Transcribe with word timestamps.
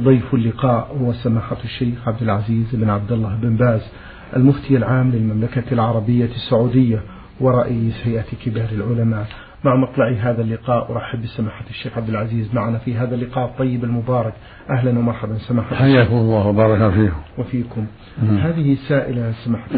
ضيف 0.00 0.34
اللقاء 0.34 0.96
هو 1.00 1.12
سماحة 1.12 1.56
الشيخ 1.64 2.08
عبد 2.08 2.22
العزيز 2.22 2.74
بن 2.74 2.90
عبد 2.90 3.12
الله 3.12 3.38
بن 3.42 3.56
باز 3.56 3.80
المفتي 4.36 4.76
العام 4.76 5.10
للمملكة 5.10 5.72
العربية 5.72 6.24
السعودية 6.24 7.02
ورئيس 7.40 7.94
هيئة 8.04 8.24
كبار 8.44 8.68
العلماء. 8.72 9.26
مع 9.64 9.76
مطلع 9.76 10.08
هذا 10.10 10.42
اللقاء 10.42 10.92
أرحب 10.92 11.22
بسماحة 11.22 11.64
الشيخ 11.70 11.98
عبد 11.98 12.08
العزيز 12.08 12.54
معنا 12.54 12.78
في 12.78 12.94
هذا 12.94 13.14
اللقاء 13.14 13.44
الطيب 13.44 13.84
المبارك. 13.84 14.34
أهلا 14.70 14.98
ومرحبا 14.98 15.38
سماحة 15.38 15.76
حياكم 15.76 16.14
الله 16.14 16.46
وبارك 16.46 16.92
فيكم. 16.92 17.20
وفيكم. 17.38 17.86
هذه 18.22 18.76
سائلة 18.88 19.32
سماحة 19.44 19.68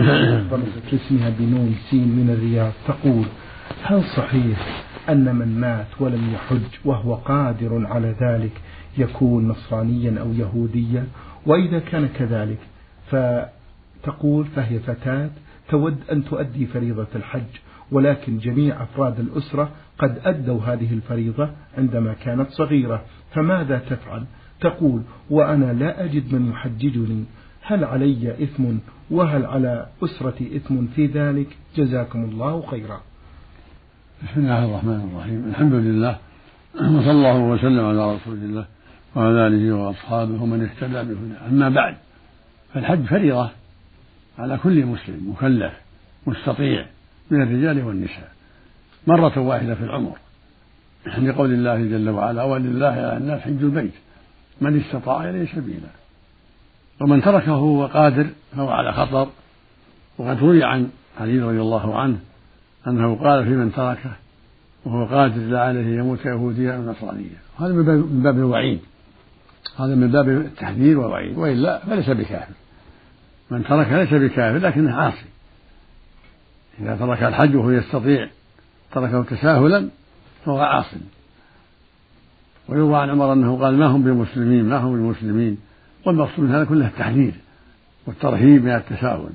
رمزت 0.53 0.95
اسمها 0.95 1.31
بنون 1.39 1.75
سين 1.91 2.09
من 2.09 2.31
الرياض 2.31 2.73
تقول 2.87 3.25
هل 3.83 4.03
صحيح 4.03 4.85
أن 5.09 5.35
من 5.37 5.61
مات 5.61 5.87
ولم 6.01 6.33
يحج 6.35 6.69
وهو 6.85 7.15
قادر 7.15 7.87
على 7.87 8.15
ذلك 8.21 8.53
يكون 8.99 9.49
نصرانيا 9.49 10.21
أو 10.21 10.33
يهوديا 10.33 11.07
وإذا 11.47 11.79
كان 11.79 12.09
كذلك 12.09 12.59
فتقول 13.11 14.45
فهي 14.45 14.79
فتاة 14.79 15.31
تود 15.69 15.97
أن 16.13 16.25
تؤدي 16.25 16.67
فريضة 16.67 17.07
الحج 17.15 17.53
ولكن 17.93 18.39
جميع 18.39 18.83
أفراد 18.83 19.21
الأسرة 19.21 19.71
قد 19.99 20.19
أدوا 20.25 20.61
هذه 20.63 20.93
الفريضة 20.93 21.51
عندما 21.79 22.15
كانت 22.15 22.51
صغيرة. 22.51 23.03
فماذا 23.35 23.79
تفعل؟ 23.79 24.25
تقول 24.61 25.03
وأنا 25.31 25.73
لا 25.73 26.05
أجد 26.05 26.35
من 26.35 26.51
يحججني. 26.51 27.25
هل 27.63 27.85
علي 27.85 28.43
إثم؟ 28.43 28.65
وهل 29.11 29.47
على 29.47 29.87
أسرتي 30.05 30.57
إثم 30.57 30.87
في 30.87 31.07
ذلك؟ 31.07 31.57
جزاكم 31.77 32.25
الله 32.25 32.67
خيرا. 32.67 33.01
بسم 34.23 34.41
الله 34.41 34.65
الرحمن 34.65 35.09
الرحيم. 35.13 35.45
الحمد 35.49 35.73
لله 35.73 36.19
وصلى 36.75 37.11
الله 37.11 37.39
وسلم 37.39 37.85
على 37.85 38.15
رسول 38.15 38.35
الله. 38.35 38.67
وعلى 39.17 39.47
آله 39.47 39.73
وأصحابه 39.73 40.43
ومن 40.43 40.63
اهتدى 40.65 41.15
بهداه. 41.15 41.49
أما 41.49 41.69
بعد 41.69 41.97
فالحج 42.75 43.05
فريضة 43.05 43.51
على 44.39 44.59
كل 44.63 44.87
مسلم 44.87 45.31
مكلف 45.31 45.73
مستطيع 46.27 46.87
من 47.31 47.43
الرجال 47.43 47.85
والنساء 47.85 48.33
مرة 49.07 49.39
واحدة 49.39 49.75
في 49.75 49.85
العمر. 49.85 50.17
لقول 51.07 51.53
الله 51.53 51.77
جل 51.77 52.09
وعلا 52.09 52.43
ولله 52.43 52.87
على 52.87 53.17
الناس 53.17 53.41
حج 53.41 53.63
البيت 53.63 53.93
من 54.61 54.81
استطاع 54.81 55.31
إليه 55.31 55.47
سبيلا. 55.47 55.89
ومن 57.01 57.23
تركه 57.23 57.53
وهو 57.53 57.87
قادر 57.87 58.27
فهو 58.57 58.69
على 58.69 58.93
خطر. 58.93 59.29
وقد 60.19 60.39
روي 60.39 60.65
عن 60.65 60.89
علي 61.21 61.41
رضي 61.41 61.61
الله 61.61 61.99
عنه 61.99 62.19
أنه 62.87 63.17
قال 63.17 63.45
في 63.45 63.51
من 63.51 63.73
تركه 63.73 64.11
وهو 64.85 65.05
قادر 65.05 65.41
لعله 65.41 65.81
يموت 65.81 66.27
يهوديا 66.27 66.77
أو 66.77 66.83
نصرانيا. 66.83 67.39
هذا 67.59 67.73
من 67.73 68.23
باب 68.23 68.39
الوعيد. 68.39 68.81
هذا 69.79 69.95
من 69.95 70.11
باب 70.11 70.29
التحذير 70.29 70.99
والوعيد 70.99 71.39
وإلا 71.39 71.79
فليس 71.87 72.11
بكافر 72.11 72.55
من 73.51 73.65
ترك 73.65 73.93
ليس 73.93 74.15
بكافر 74.15 74.59
لكنه 74.59 74.95
عاصي. 74.95 75.27
إذا 76.81 76.97
ترك 76.97 77.23
الحج 77.23 77.57
وهو 77.57 77.71
يستطيع 77.71 78.29
تركه 78.93 79.23
تساهلا 79.23 79.89
فهو 80.45 80.61
عاص. 80.61 80.87
ويروى 82.69 82.99
عن 82.99 83.11
عمر 83.11 83.33
أنه 83.33 83.59
قال 83.59 83.79
ما 83.79 83.87
هم 83.87 84.03
بمسلمين 84.03 84.65
ما 84.65 84.77
هم 84.77 84.97
بمسلمين. 84.97 85.59
والمقصود 86.07 86.45
من 86.45 86.51
هذا 86.51 86.65
كله 86.65 86.87
التحذير 86.87 87.35
والترهيب 88.07 88.65
من 88.65 88.75
التساهل. 88.75 89.31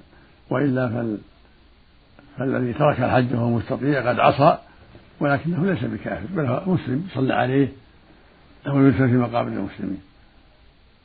وإلا 0.50 0.90
فال 0.90 1.18
فالذي 2.38 2.74
ترك 2.74 3.00
الحج 3.00 3.34
وهو 3.34 3.50
مستطيع 3.50 4.10
قد 4.10 4.20
عصى 4.20 4.58
ولكنه 5.20 5.66
ليس 5.66 5.84
بكافر 5.84 6.26
بل 6.36 6.46
هو 6.46 6.74
مسلم 6.74 7.08
صلى 7.14 7.34
عليه 7.34 7.68
أو 8.68 8.88
يدخل 8.88 9.10
في 9.10 9.18
مقابر 9.18 9.48
المسلمين. 9.48 10.13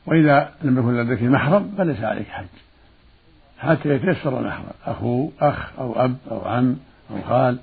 وإذا 0.05 0.51
لم 0.63 0.79
يكن 0.79 0.97
لديك 0.97 1.23
محرم 1.23 1.71
فليس 1.77 2.03
عليك 2.03 2.27
حج. 2.27 2.45
حتى 3.59 3.89
يتيسر 3.89 4.39
المحرم. 4.39 4.65
أخو 4.85 5.29
أخ 5.41 5.79
أو 5.79 6.05
أب 6.05 6.17
أو 6.31 6.47
عم 6.47 6.75
أو 7.11 7.21
خال. 7.21 7.59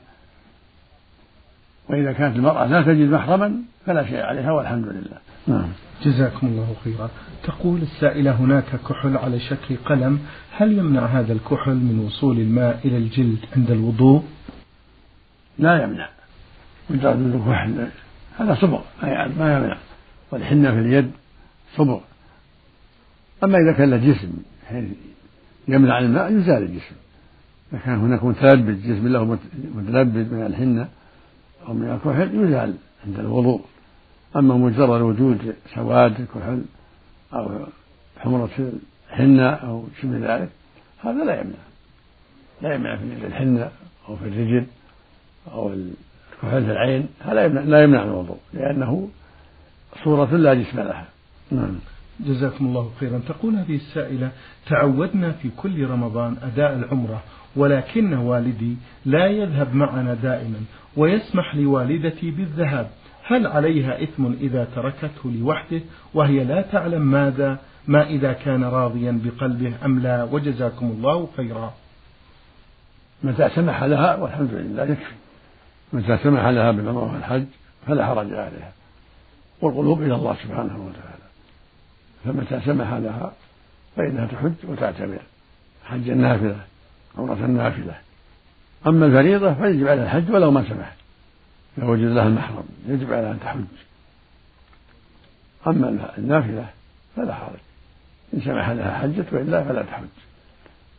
وإذا 1.89 2.13
كانت 2.13 2.37
المرأة 2.37 2.67
لا 2.67 2.83
تجد 2.83 3.11
محرما 3.11 3.55
فلا 3.87 4.07
شيء 4.07 4.21
عليها 4.21 4.53
والحمد 4.53 4.85
لله. 4.85 5.19
نعم. 5.47 5.69
جزاكم 6.03 6.47
الله 6.47 6.75
خيرا. 6.85 7.11
تقول 7.43 7.83
السائلة 7.83 8.31
هناك 8.31 8.65
كحل 8.89 9.17
على 9.17 9.41
شكل 9.41 9.77
قلم. 9.77 10.27
هل 10.57 10.79
يمنع 10.79 11.07
هذا 11.07 11.33
الكحل 11.33 11.75
من 11.75 12.05
وصول 12.07 12.39
الماء 12.39 12.81
إلى 12.85 12.97
الجلد 12.97 13.39
عند 13.57 13.71
الوضوء؟ 13.71 14.25
لا 15.59 15.83
يمنع. 15.83 16.09
مجرد 16.91 17.35
الكحل 17.35 17.89
هذا 18.39 18.55
صبغ. 18.55 18.81
ما 19.39 19.57
يمنع. 19.57 19.77
والحنة 20.31 20.71
في 20.71 20.79
اليد 20.79 21.11
صبغ. 21.77 22.01
أما 23.47 23.59
إذا 23.59 23.73
كان 23.73 23.91
له 23.91 23.97
جسم 23.97 24.33
يمنع 25.69 25.99
الماء 25.99 26.33
يزال 26.33 26.63
الجسم. 26.63 26.97
إذا 27.73 27.81
كان 27.85 27.99
هناك 27.99 28.25
متلبد 28.25 28.83
جسم 28.83 29.09
له 29.09 29.39
متلبد 29.75 30.33
من 30.33 30.47
الحنة 30.47 30.89
أو 31.69 31.75
من 31.75 31.91
الكحل 31.91 32.45
يزال 32.45 32.75
عند 33.07 33.19
الوضوء. 33.19 33.61
أما 34.37 34.55
مجرد 34.55 35.01
وجود 35.01 35.55
سواد 35.75 36.21
الكحل 36.21 36.63
أو 37.35 37.67
حمرة 38.19 38.73
الحنة 39.11 39.49
أو 39.49 39.85
شبه 40.03 40.19
ذلك 40.19 40.49
هذا 41.05 41.25
لا 41.25 41.41
يمنع. 41.41 41.63
لا 42.63 42.75
يمنع 42.75 42.97
في 42.97 43.27
الحنة 43.27 43.71
أو 44.09 44.17
في 44.17 44.25
الرجل 44.25 44.67
أو 45.53 45.69
الكحل 45.73 46.65
في 46.65 46.73
العين 46.73 47.09
هذا 47.21 47.45
يمنع 47.45 47.61
لا 47.61 47.83
يمنع 47.83 48.03
الوضوء 48.03 48.39
لأنه 48.55 49.09
صورة 50.05 50.37
لا 50.37 50.55
جسم 50.55 50.81
لها. 50.81 51.07
نعم. 51.51 51.79
جزاكم 52.21 52.67
الله 52.67 52.91
خيرا. 53.01 53.21
تقول 53.29 53.55
هذه 53.55 53.75
السائلة 53.75 54.31
تعودنا 54.67 55.33
في 55.33 55.51
كل 55.57 55.87
رمضان 55.87 56.37
أداء 56.43 56.73
العمرة 56.73 57.23
ولكن 57.57 58.15
والدي 58.15 58.77
لا 59.05 59.27
يذهب 59.27 59.75
معنا 59.75 60.15
دائما 60.15 60.61
ويسمح 60.97 61.55
لوالدتي 61.55 62.31
بالذهاب. 62.31 62.91
هل 63.27 63.47
عليها 63.47 64.03
إثم 64.03 64.27
إذا 64.27 64.65
تركته 64.75 65.31
لوحده؟ 65.31 65.81
وهي 66.15 66.45
لا 66.45 66.63
تعلم 66.63 67.03
ماذا 67.03 67.59
ما 67.89 68.07
إذا 68.07 68.33
كان 68.33 68.65
راضيا 68.65 69.21
بقلبه 69.25 69.73
أم 69.85 69.99
لا؟ 69.99 70.25
وجزاكم 70.25 70.87
الله 70.87 71.29
خيرا. 71.37 71.75
متى 73.23 73.49
سمح 73.49 73.83
لها 73.83 74.17
والحمد 74.17 74.55
لله. 74.55 74.85
يكفي 74.85 75.15
متى 75.93 76.19
سمح 76.23 76.47
لها 76.47 76.71
بالعمرة 76.71 77.13
والحج 77.13 77.45
فلا 77.87 78.07
حرج 78.07 78.33
عليها. 78.33 78.73
والقلوب 79.63 80.03
إلى 80.03 80.15
الله 80.15 80.37
سبحانه 80.43 80.77
وتعالى. 80.87 81.16
فمتى 82.27 82.61
سمح 82.65 82.93
لها 82.93 83.33
فإنها 83.97 84.27
تحج 84.27 84.53
وتعتمر. 84.65 85.19
حج 85.85 86.11
النافلة 86.11 86.61
عمرة 87.19 87.45
النافلة 87.45 87.95
أما 88.87 89.07
الفريضة 89.07 89.55
فيجب 89.55 89.89
عليها 89.89 90.05
الحج 90.05 90.31
ولو 90.31 90.51
ما 90.51 90.69
سمح. 90.69 90.93
لو 91.79 91.93
وجد 91.93 92.05
لها 92.05 92.27
المحرم 92.27 92.65
يجب 92.89 93.13
عليها 93.13 93.33
أن 93.33 93.41
تحج. 93.41 93.65
أما 95.67 96.13
النافلة 96.19 96.67
فلا 97.17 97.35
حرج. 97.35 97.59
إن 98.35 98.41
سمح 98.41 98.69
لها 98.69 98.99
حجت 98.99 99.33
وإلا 99.33 99.65
فلا 99.65 99.83
تحج. 99.83 100.05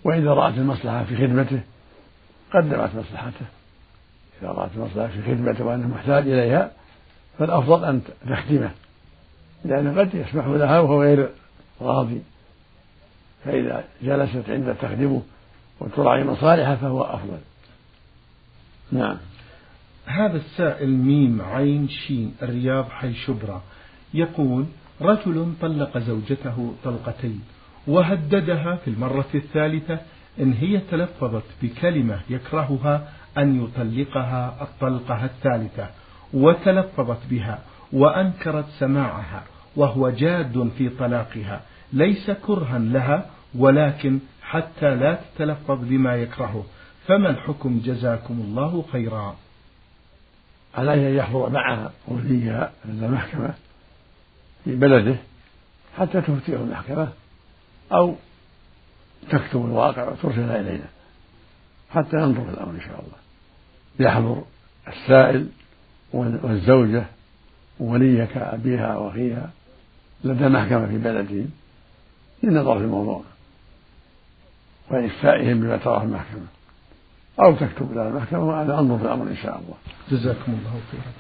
وإذا 0.03 0.33
رأت 0.33 0.53
المصلحة 0.53 1.03
في 1.03 1.15
خدمته 1.15 1.59
قدمت 2.53 2.89
مصلحته. 2.95 3.45
إذا 4.41 4.47
رأت 4.47 4.69
المصلحة 4.75 5.07
في 5.07 5.21
خدمته 5.21 5.65
وأنه 5.65 5.87
محتاج 5.87 6.23
إليها 6.23 6.71
فالأفضل 7.39 7.85
أن 7.85 8.01
تخدمه 8.29 8.71
لأنه 9.65 9.99
قد 9.99 10.15
يسمح 10.15 10.45
لها 10.45 10.79
وهو 10.79 11.01
غير 11.01 11.29
راضي. 11.81 12.21
فإذا 13.45 13.83
جلست 14.01 14.49
عند 14.49 14.75
تخدمه 14.75 15.21
وتراعي 15.79 16.23
مصالحه 16.23 16.75
فهو 16.75 17.03
أفضل. 17.03 17.37
نعم. 18.91 19.17
هذا 20.05 20.37
السائل 20.37 20.89
ميم 20.89 21.41
عين 21.41 21.89
شين 21.89 22.35
الرياض 22.43 22.89
حي 22.89 23.13
شبرا 23.13 23.61
يقول 24.13 24.65
رجل 25.01 25.53
طلق 25.61 25.97
زوجته 25.97 26.73
طلقتين 26.83 27.41
وهددها 27.87 28.75
في 28.75 28.89
المرة 28.89 29.25
الثالثة 29.35 29.99
إن 30.39 30.53
هي 30.53 30.81
تلفظت 30.91 31.43
بكلمة 31.61 32.19
يكرهها 32.29 33.07
أن 33.37 33.63
يطلقها 33.63 34.57
الطلقة 34.61 35.25
الثالثة 35.25 35.89
وتلفظت 36.33 37.25
بها 37.29 37.59
وأنكرت 37.93 38.65
سماعها 38.79 39.43
وهو 39.75 40.09
جاد 40.09 40.71
في 40.77 40.89
طلاقها. 40.89 41.61
ليس 41.93 42.31
كرها 42.31 42.79
لها 42.79 43.25
ولكن 43.55 44.19
حتى 44.41 44.95
لا 44.95 45.19
تتلفظ 45.35 45.79
بما 45.81 46.15
يكرهه. 46.15 46.65
فما 47.07 47.29
الحكم؟ 47.29 47.81
جزاكم 47.85 48.33
الله 48.33 48.85
خيرا. 48.91 49.35
عليه 50.75 51.09
أن 51.09 51.15
يحضر 51.15 51.49
معها 51.49 51.91
وليها 52.07 52.71
عند 52.85 53.03
المحكمة 53.03 53.53
في 54.63 54.75
بلده 54.75 55.15
حتى 55.97 56.21
تفتيه 56.21 56.55
المحكمة 56.55 57.09
أو 57.91 58.15
تكتب 59.29 59.65
الواقع 59.65 60.09
وترسلها 60.09 60.59
إلينا 60.59 60.87
حتى 61.89 62.17
ننظر 62.17 62.43
في 62.43 62.49
الأمر 62.49 62.71
إن 62.71 62.81
شاء 62.81 62.99
الله. 62.99 63.17
يحضر 63.99 64.43
السائل 64.87 65.49
والزوجة 66.13 67.05
ولي 67.79 68.25
كأبيها 68.25 68.97
وأخيها 68.97 69.49
لدى 70.23 70.47
محكمة 70.47 70.87
في 70.87 70.97
بلدهم 70.97 71.49
للنظر 72.43 72.77
في 72.77 72.83
الموضوع. 72.83 73.21
وإفتائهم 74.91 75.59
بما 75.59 75.77
تراه 75.77 76.03
المحكمة. 76.03 76.45
أو 77.39 77.55
تكتب 77.55 77.91
إلى 77.91 78.07
المحكمة 78.07 78.39
وأنا 78.39 78.79
أنظر 78.79 78.97
في 78.97 79.03
الأمر 79.03 79.27
إن 79.27 79.35
شاء 79.35 79.59
الله. 79.59 79.75
جزاكم 80.11 80.51
الله 80.51 80.79
خيرا. 80.91 81.11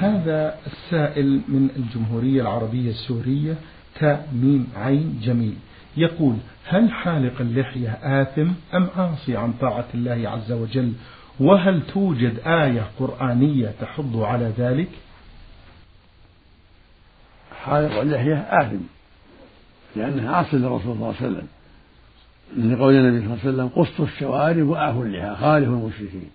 هذا 0.00 0.54
السائل 0.66 1.40
من 1.48 1.68
الجمهورية 1.76 2.42
العربية 2.42 2.90
السورية 2.90 3.54
تاء 3.98 4.28
ميم 4.32 4.66
عين 4.76 5.20
جميل. 5.22 5.54
يقول 5.96 6.36
هل 6.64 6.90
حالق 6.90 7.40
اللحية 7.40 7.90
آثم 8.02 8.48
أم 8.74 8.88
عاصي 8.96 9.36
عن 9.36 9.52
طاعة 9.52 9.86
الله 9.94 10.28
عز 10.28 10.52
وجل؟ 10.52 10.92
وهل 11.40 11.82
توجد 11.86 12.38
آية 12.46 12.86
قرآنية 12.98 13.72
تحض 13.80 14.16
على 14.16 14.52
ذلك؟ 14.58 14.88
حالق 17.64 18.00
اللحية 18.00 18.34
آثم 18.34 18.82
لأنها 19.96 20.36
عاصي 20.36 20.56
للرسول 20.56 20.82
صلى 20.82 20.92
الله 20.92 21.06
عليه 21.06 21.16
وسلم. 21.16 21.46
لقول 22.56 22.94
النبي 22.94 23.26
صلى 23.26 23.50
الله 23.50 23.62
عليه 23.62 23.72
وسلم 23.72 23.84
قصوا 23.84 24.04
الشوارب 24.04 24.66
وآفوا 24.66 25.04
اللحى 25.04 25.36
خالفوا 25.36 25.74
المشركين. 25.74 26.30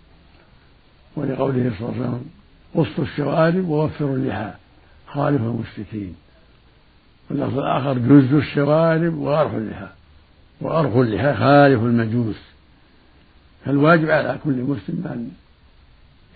ولقوله 1.16 1.72
صلى 1.80 1.90
الله 1.90 1.94
عليه 1.96 2.08
وسلم 2.08 2.26
قصوا 2.76 3.04
الشوارب 3.04 3.70
ووفروا 3.70 4.16
اللحى 4.16 4.52
خالفوا 5.08 5.54
المشركين. 5.54 6.16
واللفظ 7.30 7.60
الآخر 7.60 7.94
جزوا 7.94 8.40
الشوارب 8.40 9.14
وأرخوا 9.18 9.58
اللحى 9.58 9.88
وأرخوا 10.62 11.04
اللحى 11.04 11.34
خالفوا 11.34 11.88
المجوس. 11.88 12.42
فالواجب 13.66 14.10
على 14.10 14.40
كل 14.44 14.54
مسلم 14.54 15.08
أن 15.08 15.32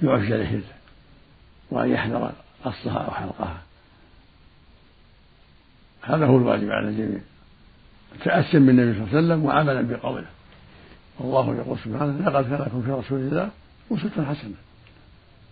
يعفي 0.04 0.44
لحيته 0.44 0.78
وأن 1.72 1.90
يحذر 1.90 2.32
قصها 2.66 2.98
أو 2.98 3.12
حلقها. 3.12 3.67
هذا 6.02 6.26
هو 6.26 6.38
الواجب 6.38 6.72
على 6.72 6.90
الجميع. 6.90 7.20
تأسيا 8.24 8.60
بالنبي 8.60 8.94
صلى 8.94 9.04
الله 9.04 9.18
عليه 9.18 9.28
وسلم 9.28 9.46
وعملا 9.46 9.82
بقوله. 9.82 10.28
والله 11.20 11.56
يقول 11.56 11.78
سبحانه 11.78 12.30
لقد 12.30 12.50
كان 12.50 12.62
لكم 12.62 12.82
في 12.82 12.92
رسول 12.92 13.20
الله 13.20 13.50
أسوة 13.92 14.26
حسنة. 14.26 14.54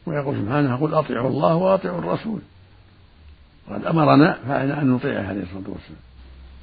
ويقول 0.05 0.35
سبحانه 0.35 0.75
قل 0.75 0.93
أطيعوا 0.93 1.29
الله 1.29 1.55
وأطيعوا 1.55 1.99
الرسول. 1.99 2.41
قد 3.69 3.85
أمرنا 3.85 4.37
فعلينا 4.47 4.81
أن 4.81 4.89
نطيعه 4.89 5.27
عليه 5.27 5.41
الصلاة 5.41 5.69
والسلام. 5.69 6.01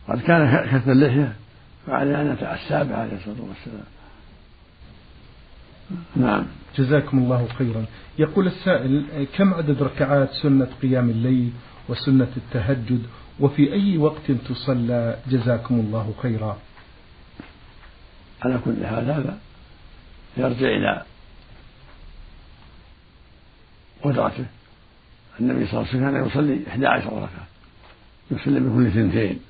قد 0.09 0.21
كان 0.21 0.67
كث 0.73 0.89
اللحية 0.89 1.33
فعلينا 1.87 2.23
أن 2.23 2.33
نتأسى 2.33 2.85
به 2.85 2.97
عليه 2.97 3.13
الصلاة 3.17 3.49
والسلام. 3.49 3.85
نعم. 6.17 6.45
جزاكم 6.79 7.19
الله 7.19 7.49
خيرا. 7.59 7.85
يقول 8.19 8.47
السائل 8.47 9.27
كم 9.37 9.55
عدد 9.55 9.83
ركعات 9.83 10.31
سنة 10.31 10.69
قيام 10.83 11.11
الليل 11.11 11.53
وسنة 11.89 12.33
التهجد 12.37 13.03
وفي 13.43 13.73
أي 13.73 13.99
وقت 13.99 14.31
تصلى 14.49 15.19
جزاكم 15.29 15.75
الله 15.75 16.15
خيرا؟ 16.23 16.59
على 18.43 18.61
كل 18.65 18.87
حال 18.87 19.11
هذا 19.11 19.39
يرجع 20.37 20.67
إلى 20.67 21.03
قدرته. 24.03 24.45
النبي 25.41 25.67
صلى 25.67 25.81
الله 25.81 25.89
عليه 25.89 25.99
وسلم 25.99 26.11
كان 26.11 26.27
يصلي 26.27 26.69
11 26.69 27.07
ركعة. 27.07 27.47
يسلم 28.31 28.69
بكل 28.69 28.87
اثنتين. 28.87 29.41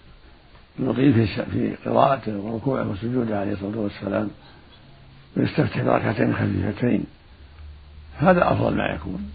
يطيل 0.78 1.12
في 1.12 1.26
في 1.26 1.74
قراءته 1.84 2.36
وركوعه 2.36 2.88
وسجوده 2.88 3.40
عليه 3.40 3.52
الصلاة 3.52 3.78
والسلام. 3.78 4.30
ويستفتح 5.36 5.82
بركعتين 5.82 6.34
خفيفتين. 6.34 7.04
هذا 8.18 8.52
أفضل 8.52 8.76
ما 8.76 8.86
يكون. 8.86 9.30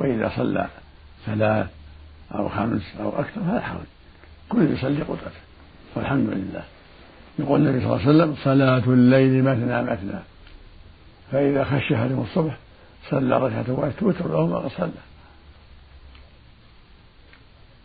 وإذا 0.00 0.32
صلى 0.36 0.68
ثلاث 1.26 1.70
أو 2.34 2.48
خمس 2.48 2.82
أو 3.00 3.20
أكثر 3.20 3.40
فلا 3.40 3.60
حرج 3.60 3.86
كل 4.52 4.72
يصلي 4.72 5.02
قدرته. 5.02 5.42
والحمد 5.94 6.28
لله. 6.28 6.64
يقول 7.38 7.60
النبي 7.60 7.80
صلى 7.80 7.86
الله 7.86 8.00
عليه 8.00 8.10
وسلم 8.10 8.34
صلاة 8.44 8.82
الليل 8.86 9.44
مثنى 9.44 9.82
مثنى. 9.82 10.20
فإذا 11.32 11.64
خشي 11.64 11.94
أحدهم 11.94 12.22
الصبح 12.22 12.56
صلى 13.10 13.38
ركعة 13.38 13.64
واحدة 13.68 13.94
توتر 14.00 14.28
له 14.28 14.46
ما 14.46 14.68
صلى. 14.68 14.90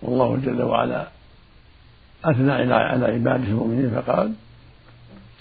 والله 0.02 0.38
جل 0.46 0.62
وعلا 0.62 1.08
أثنى 2.25 2.52
على 2.52 3.06
عباده 3.06 3.44
المؤمنين 3.44 3.90
فقال 3.90 4.34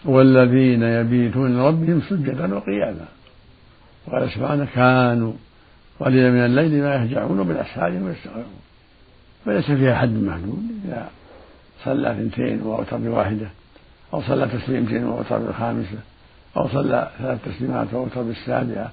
والذين 0.05 0.83
يبيتون 0.83 1.59
لربهم 1.59 2.03
سجدا 2.09 2.55
وقياما. 2.55 3.07
وقال 4.07 4.31
سبحانه 4.31 4.67
كانوا 4.75 5.33
قليلا 6.01 6.31
من 6.31 6.45
الليل 6.45 6.83
ما 6.83 6.95
يهجعون 6.95 7.41
وبالأسحار 7.41 7.89
هم 7.89 8.11
يستغفرون 8.11 8.61
فليس 9.47 9.65
فيها 9.65 9.95
حد 9.95 10.13
محدود 10.13 10.63
إذا 10.85 11.11
صلى 11.85 12.13
اثنتين 12.13 12.63
وأوتر 12.63 12.97
بواحدة 12.97 13.49
أو 14.15 14.23
صلى 14.23 14.49
تسليمتين 14.49 15.05
وأوتر 15.05 15.39
بالخامسة 15.39 15.99
أو 16.57 16.69
صلى 16.69 17.11
ثلاث 17.19 17.39
تسليمات 17.45 17.95
وأوتر 17.95 18.23
بالسابعة 18.23 18.91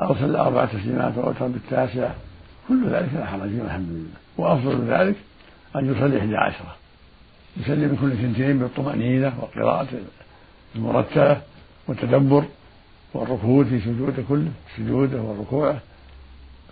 أو 0.00 0.14
صلى 0.14 0.38
أربع 0.38 0.64
تسليمات 0.64 1.18
وأوتر 1.18 1.46
بالتاسعة 1.46 2.14
كل 2.68 2.90
ذلك 2.90 3.08
لا 3.14 3.26
حرج 3.26 3.48
فيه 3.48 3.62
الحمد 3.62 3.88
لله. 3.88 4.08
وأفضل 4.36 4.84
ذلك 4.88 5.16
أن 5.76 5.92
يصلي 5.92 6.18
إحدى 6.20 6.36
عشرة. 6.36 6.76
يصلي 7.56 7.86
من 7.86 7.96
كل 8.00 8.12
اثنتين 8.12 8.58
بالطمأنينة 8.58 9.32
وقراءة 9.40 9.88
المرتبة 10.76 11.36
والتدبر 11.88 12.44
والركود 13.14 13.66
في 13.66 13.80
سجوده 13.80 14.22
كله 14.28 14.50
سجوده 14.76 15.22
وركوعه 15.22 15.78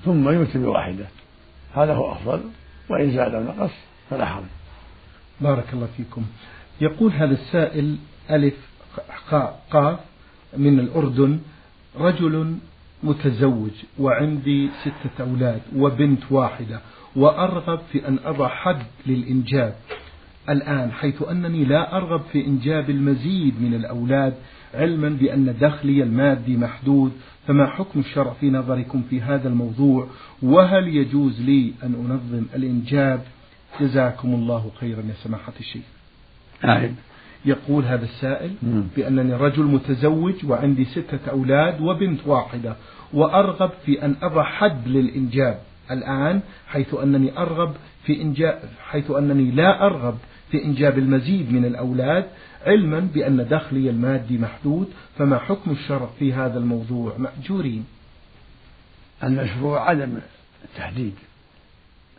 ثم 0.05 0.29
يوتي 0.29 0.59
بواحدة. 0.59 1.05
هذا 1.75 1.95
هو 1.95 2.13
أفضل. 2.13 2.41
وإن 2.91 3.11
زاد 3.11 3.35
أو 3.35 3.43
نقص 3.43 3.71
فلا 4.11 4.25
حرج. 4.25 4.45
بارك 5.41 5.65
الله 5.73 5.89
فيكم. 5.97 6.23
يقول 6.81 7.13
هذا 7.13 7.33
السائل 7.33 7.97
ألف 8.31 8.55
قاف 9.71 9.99
من 10.57 10.79
الأردن 10.81 11.39
رجل 11.99 12.57
متزوج 13.03 13.71
وعندي 13.99 14.71
ستة 14.83 15.25
أولاد 15.25 15.61
وبنت 15.77 16.23
واحدة 16.31 16.81
وأرغب 17.17 17.81
في 17.93 18.09
أن 18.09 18.19
أضع 18.25 18.49
حد 18.49 18.83
للإنجاب. 19.07 19.75
الآن 20.49 20.93
حيث 20.93 21.23
أنني 21.23 21.65
لا 21.65 21.97
أرغب 21.97 22.23
في 22.33 22.47
إنجاب 22.47 22.91
المزيد 22.91 23.61
من 23.61 23.75
الأولاد 23.75 24.35
علما 24.77 25.09
بأن 25.09 25.55
دخلي 25.61 26.03
المادي 26.03 26.57
محدود 26.57 27.13
فما 27.47 27.67
حكم 27.67 28.01
الشرع 28.01 28.33
في 28.41 28.51
نظركم 28.51 29.03
في 29.11 29.21
هذا 29.21 29.49
الموضوع؟ 29.49 30.07
وهل 30.43 30.89
يجوز 30.89 31.41
لي 31.41 31.73
أن 31.83 31.95
أنظم 31.95 32.47
الإنجاب؟ 32.55 33.21
جزاكم 33.81 34.35
الله 34.35 34.71
خيرا 34.81 35.01
يا 35.01 35.15
سماحة 35.25 35.53
الشيخ. 35.61 35.83
آه. 36.65 36.91
يقول 37.45 37.85
هذا 37.85 38.05
السائل 38.05 38.51
بأنني 38.97 39.35
رجل 39.35 39.63
متزوج 39.63 40.35
وعندي 40.47 40.85
ستة 40.85 41.31
أولاد 41.31 41.81
وبنت 41.81 42.27
واحدة 42.27 42.77
وأرغب 43.15 43.71
في 43.87 44.05
أن 44.05 44.15
أضع 44.23 44.43
حد 44.43 44.89
للإنجاب 44.89 45.59
الآن 45.91 46.41
حيث 46.67 46.95
أنني 46.95 47.39
أرغب 47.39 47.75
في 48.05 48.23
إنجاب 48.23 48.59
حيث 48.91 49.11
أنني 49.11 49.51
لا 49.51 49.87
أرغب 49.87 50.19
في 50.51 50.65
إنجاب 50.65 50.99
المزيد 50.99 51.53
من 51.53 51.65
الأولاد. 51.65 52.27
علما 52.67 53.01
بأن 53.01 53.49
دخلي 53.49 53.91
المادي 53.91 54.39
محدود 54.39 54.93
فما 55.19 55.39
حكم 55.39 55.71
الشرع 55.71 56.11
في 56.19 56.33
هذا 56.33 56.59
الموضوع؟ 56.59 57.17
مأجورين. 57.19 57.87
المشروع 59.25 59.91
عدم 59.91 60.19
التحديد 60.65 61.15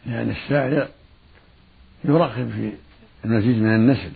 لأن 0.05 0.29
الشارع 0.29 0.87
يرغب 2.03 2.49
في 2.49 2.71
المزيد 3.25 3.57
من 3.57 3.75
النسل 3.75 4.11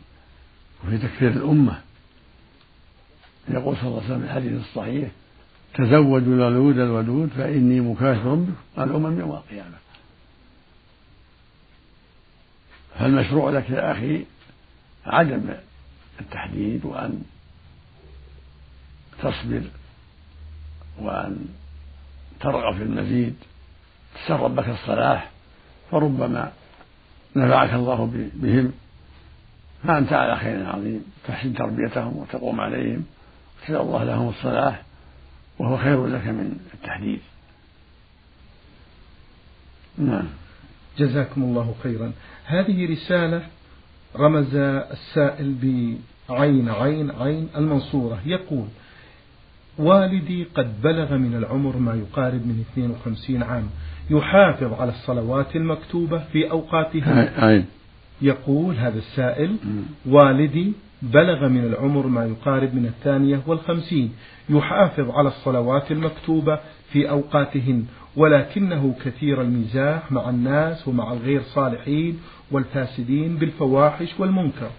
وفي 0.84 0.98
تكثير 0.98 1.30
الأمة. 1.30 1.82
يقول 3.50 3.76
صلى 3.78 3.88
الله 3.88 4.04
عليه 4.04 4.06
وسلم 4.06 4.20
في 4.20 4.26
الحديث 4.26 4.62
الصحيح 4.62 5.10
تزوجوا 5.74 6.36
الولود 6.36 6.80
الودود 6.80 7.30
فإني 7.38 7.80
مكاثر 7.80 8.36
بكم. 8.36 8.54
الأمم 8.78 9.20
يوم 9.20 9.32
القيامة. 9.32 9.78
فالمشروع 13.00 13.52
لك 13.52 13.70
يا 13.70 13.92
أخي 13.92 14.26
عدم 15.06 15.42
التحديد 16.22 16.86
وأن 16.86 17.24
تصبر 19.20 19.64
وأن 21.00 21.46
ترغب 22.40 22.78
في 22.78 22.84
المزيد. 22.84 23.36
تسر 24.16 24.40
ربك 24.40 24.70
الصلاح 24.70 25.32
فربما 25.92 26.52
نفعك 27.36 27.74
الله 27.74 28.30
بهم. 28.34 28.72
فأنت 29.84 30.14
على 30.14 30.36
خير 30.36 30.68
عظيم. 30.70 31.06
تحسن 31.28 31.54
تربيتهم 31.54 32.18
وتقوم 32.18 32.62
عليهم. 32.62 33.06
وتسأل 33.62 33.76
الله 33.76 34.04
لهم 34.04 34.30
الصلاح 34.30 34.82
وهو 35.60 35.78
خير 35.78 36.08
لك 36.08 36.28
من 36.28 36.60
التحديد. 36.74 37.20
نعم. 39.98 40.28
جزاكم 40.98 41.44
الله 41.44 41.76
خيرا. 41.84 42.12
هذه 42.46 42.92
رسالة 42.92 43.48
رمز 44.18 44.56
السائل 44.56 45.56
بعين 46.30 46.70
عين 46.70 47.12
عين 47.12 47.48
المنصورة. 47.58 48.20
يقول 48.26 48.66
والدي 49.78 50.48
قد 50.56 50.82
بلغ 50.82 51.18
من 51.18 51.36
العمر 51.36 51.78
ما 51.78 51.94
يقارب 51.96 52.48
من 52.48 52.64
52 52.74 53.44
عام. 53.44 53.70
يحافظ 54.10 54.74
على 54.74 54.92
الصلوات 54.92 55.56
المكتوبة 55.56 56.18
في 56.18 56.52
أوقاتها 56.52 57.46
عين 57.46 57.66
يقول 58.22 58.76
هذا 58.76 58.98
السائل 58.98 59.56
والدي 60.06 60.74
بلغ 61.02 61.48
من 61.48 61.64
العمر 61.66 62.08
ما 62.08 62.26
يقارب 62.26 62.76
من 62.76 62.86
الثانية 62.86 63.42
والخمسين. 63.48 64.14
يحافظ 64.50 65.10
على 65.12 65.28
الصلوات 65.28 65.92
المكتوبة 65.92 66.60
في 66.92 67.10
أوقاتهن 67.10 67.86
ولكنه 68.16 68.96
كثير 69.06 69.42
المزاح 69.42 70.12
مع 70.12 70.30
الناس 70.30 70.88
ومع 70.88 71.14
الغير 71.14 71.42
صالحين 71.42 72.20
والفاسدين 72.52 73.36
بالفواحش 73.36 74.20
والمنكر. 74.20 74.70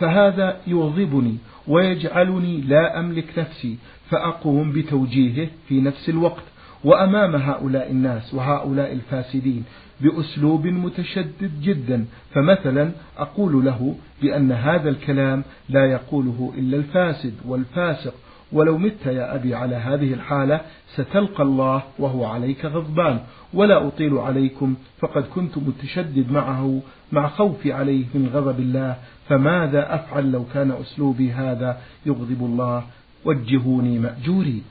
فهذا 0.00 0.60
يغضبني 0.66 1.36
ويجعلني 1.68 2.60
لا 2.60 3.00
أملك 3.00 3.38
نفسي 3.38 3.76
فأقوم 4.10 4.72
بتوجيهه 4.72 5.48
في 5.68 5.80
نفس 5.80 6.08
الوقت. 6.08 6.42
وأمام 6.84 7.36
هؤلاء 7.36 7.90
الناس 7.90 8.34
وهؤلاء 8.34 8.92
الفاسدين 8.92 9.64
بأسلوب 10.00 10.66
متشدد 10.66 11.60
جدا. 11.62 12.06
فمثلا 12.34 12.90
أقول 13.18 13.64
له 13.64 13.94
بأن 14.22 14.52
هذا 14.52 14.90
الكلام 14.90 15.42
لا 15.68 15.84
يقوله 15.84 16.52
إلا 16.58 16.76
الفاسد 16.76 17.34
والفاسق. 17.48 18.14
ولو 18.52 18.78
مت 18.78 19.06
يا 19.06 19.34
أبي 19.34 19.54
على 19.54 19.76
هذه 19.76 20.14
الحالة 20.14 20.60
ستلقى 20.94 21.42
الله 21.42 21.82
وهو 21.98 22.24
عليك 22.24 22.64
غضبان. 22.64 23.20
ولا 23.54 23.86
أطيل 23.86 24.18
عليكم 24.18 24.74
فقد 24.98 25.22
كنت 25.22 25.58
متشدد 25.58 26.32
معه 26.32 26.82
مع 27.12 27.28
خوفي 27.28 27.72
عليه 27.72 28.04
من 28.14 28.30
غضب 28.34 28.60
الله. 28.60 28.96
فماذا 29.28 29.94
أفعل 29.94 30.32
لو 30.32 30.44
كان 30.54 30.70
أسلوبي 30.70 31.32
هذا؟ 31.32 31.80
يغضب 32.06 32.44
الله. 32.44 32.84
وجهوني 33.24 33.98
مأجوري 33.98 34.62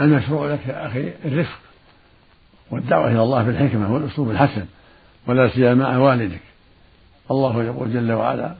المشروع 0.00 0.52
لك 0.52 0.66
يا 0.66 0.86
أخي 0.86 1.12
الرفق 1.24 1.58
والدعوة 2.70 3.10
إلى 3.10 3.22
الله 3.22 3.42
بالحكمة 3.42 3.94
والأسلوب 3.94 4.30
الحسن 4.30 4.64
ولا 5.26 5.48
سيما 5.48 5.74
مع 5.74 5.98
والدك. 5.98 6.40
الله 7.30 7.64
يقول 7.64 7.92
جل 7.92 8.12
وعلا 8.12 8.54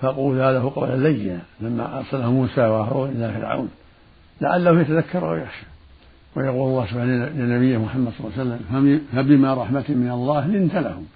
فقولا 0.00 0.52
له 0.52 0.72
قولا 0.74 1.08
لينا 1.08 1.40
لما 1.60 1.98
أرسله 1.98 2.30
موسى 2.30 2.60
وهارون 2.60 3.10
إلى 3.10 3.32
فرعون 3.32 3.68
لعله 4.40 4.80
يتذكر 4.80 5.24
ويخشى 5.24 5.66
ويقول 6.36 6.68
الله 6.68 6.86
سبحانه 6.86 7.26
لنبيه 7.26 7.78
محمد 7.78 8.12
صلى 8.18 8.26
الله 8.26 8.38
عليه 8.38 8.50
وسلم 8.50 9.06
فبما 9.12 9.54
رحمة 9.54 9.84
من 9.88 10.10
الله 10.10 10.46
لنت 10.46 10.74
لهم 10.74 11.06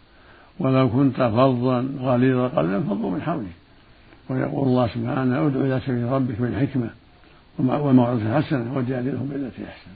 ولو 0.58 0.90
كنت 0.90 1.16
فظا 1.16 1.88
غليظ 2.00 2.38
القلب 2.38 2.70
لانفضوا 2.70 3.10
من 3.10 3.22
حولك. 3.22 3.46
ويقول 4.30 4.68
الله 4.68 4.86
سبحانه 4.86 5.46
ادع 5.46 5.60
إلى 5.60 5.80
سبيل 5.86 6.04
ربك 6.04 6.40
بالحكمة 6.40 6.90
وموعظة 7.58 8.40
حسنة 8.40 8.76
وجادلهم 8.76 9.28
بالتي 9.28 9.64
أحسن 9.64 9.90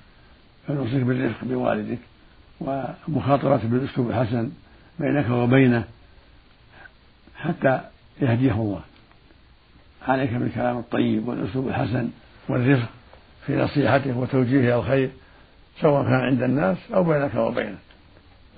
فنوصيك 0.66 1.02
بالرفق 1.02 1.44
بوالدك 1.44 1.98
ومخاطرته 2.60 3.68
بالأسلوب 3.68 4.10
الحسن 4.10 4.50
بينك 4.98 5.30
وبينه 5.30 5.84
حتى 7.36 7.80
يهديه 8.20 8.52
الله. 8.52 8.80
عليك 10.06 10.32
بالكلام 10.32 10.78
الطيب 10.78 11.28
والأسلوب 11.28 11.68
الحسن 11.68 12.08
والرفق 12.48 12.88
في 13.46 13.56
نصيحته 13.56 14.18
وتوجيهه 14.18 14.60
إلى 14.60 14.74
الخير 14.74 15.10
سواء 15.80 16.02
كان 16.02 16.20
عند 16.20 16.42
الناس 16.42 16.76
أو 16.94 17.04
بينك 17.04 17.34
وبينه. 17.34 17.78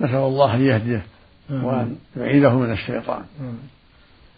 نسأل 0.00 0.16
الله 0.16 0.54
أن 0.54 0.60
يهديه 0.60 1.02
وأن 1.50 1.96
يعيده 2.16 2.58
من 2.58 2.72
الشيطان. 2.72 3.22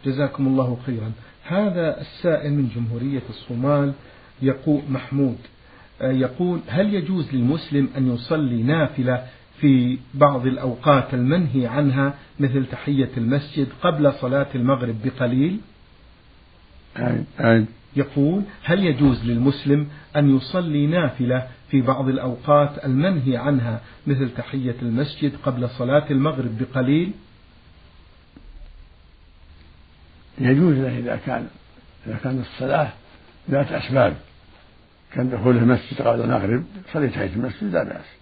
جزاكم 0.04 0.46
الله 0.46 0.78
خيرا. 0.86 1.12
هذا 1.44 2.00
السائل 2.00 2.52
من 2.52 2.68
جمهورية 2.76 3.22
الصومال 3.30 3.92
يقول 4.42 4.82
محمود. 4.88 5.38
آه، 6.02 6.12
يقول 6.12 6.60
هل 6.68 6.94
يجوز 6.94 7.34
للمسلم 7.34 7.88
أن 7.96 8.14
يصلي 8.14 8.62
نافلة 8.62 9.26
في 9.62 9.98
بعض 10.14 10.46
الأوقات 10.46 11.14
المنهي 11.14 11.66
عنها 11.66 12.14
مثل 12.40 12.66
تحية 12.66 13.10
المسجد 13.16 13.68
قبل 13.82 14.12
صلاة 14.12 14.46
المغرب 14.54 14.96
بقليل. 15.04 15.60
يقول 17.96 18.42
هل 18.62 18.84
يجوز 18.84 19.24
للمسلم 19.24 19.88
أن 20.16 20.36
يصلي 20.36 20.86
نافلة 20.86 21.48
في 21.70 21.80
بعض 21.80 22.08
الأوقات 22.08 22.84
المنهي 22.84 23.36
عنها 23.36 23.80
مثل 24.06 24.30
تحية 24.34 24.74
المسجد 24.82 25.32
قبل 25.44 25.68
صلاة 25.70 26.10
المغرب 26.10 26.58
بقليل؟ 26.58 27.12
يجوز 30.38 30.74
له 30.74 30.98
إذا 30.98 31.20
كان 31.26 31.46
إذا 32.06 32.16
كان 32.24 32.40
الصلاة 32.40 32.92
ذات 33.50 33.72
أسباب 33.72 34.16
كان 35.12 35.30
دخول 35.30 35.56
المسجد 35.56 36.02
قبل 36.02 36.20
المغرب 36.20 36.64
صلي 36.92 37.08
تحية 37.08 37.34
المسجد 37.36 37.72
لا 37.72 37.84
بأس. 37.84 38.21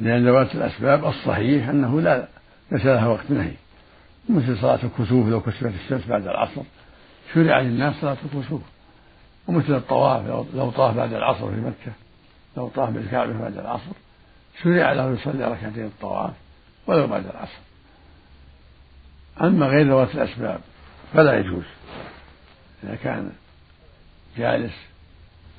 لأن 0.00 0.26
ذوات 0.26 0.54
الأسباب 0.54 1.04
الصحيح 1.04 1.68
أنه 1.68 2.00
لا 2.00 2.28
ليس 2.72 2.86
لها 2.86 3.06
وقت 3.06 3.30
نهي. 3.30 3.52
مثل 4.28 4.58
صلاة 4.58 4.78
الكسوف 4.84 5.28
لو 5.28 5.40
كسفت 5.40 5.72
الشمس 5.84 6.06
بعد 6.06 6.26
العصر 6.26 6.62
شرع 7.34 7.60
للناس 7.60 7.94
صلاة 8.00 8.16
الكسوف. 8.24 8.62
ومثل 9.46 9.74
الطواف 9.74 10.26
لو 10.54 10.70
طاف 10.70 10.96
بعد 10.96 11.12
العصر 11.12 11.50
في 11.50 11.60
مكة 11.60 11.92
لو 12.56 12.68
طاف 12.68 12.90
بالكعبة 12.90 13.38
بعد 13.38 13.58
العصر 13.58 13.92
شرع 14.62 14.92
له 14.92 15.10
يصلي 15.10 15.44
ركعتين 15.44 15.84
الطواف 15.84 16.32
ولو 16.86 17.06
بعد 17.06 17.26
العصر. 17.26 17.58
أما 19.40 19.66
غير 19.66 19.88
ذوات 19.88 20.14
الأسباب 20.14 20.60
فلا 21.14 21.38
يجوز. 21.38 21.64
إذا 22.84 22.94
كان 22.94 23.32
جالس 24.36 24.74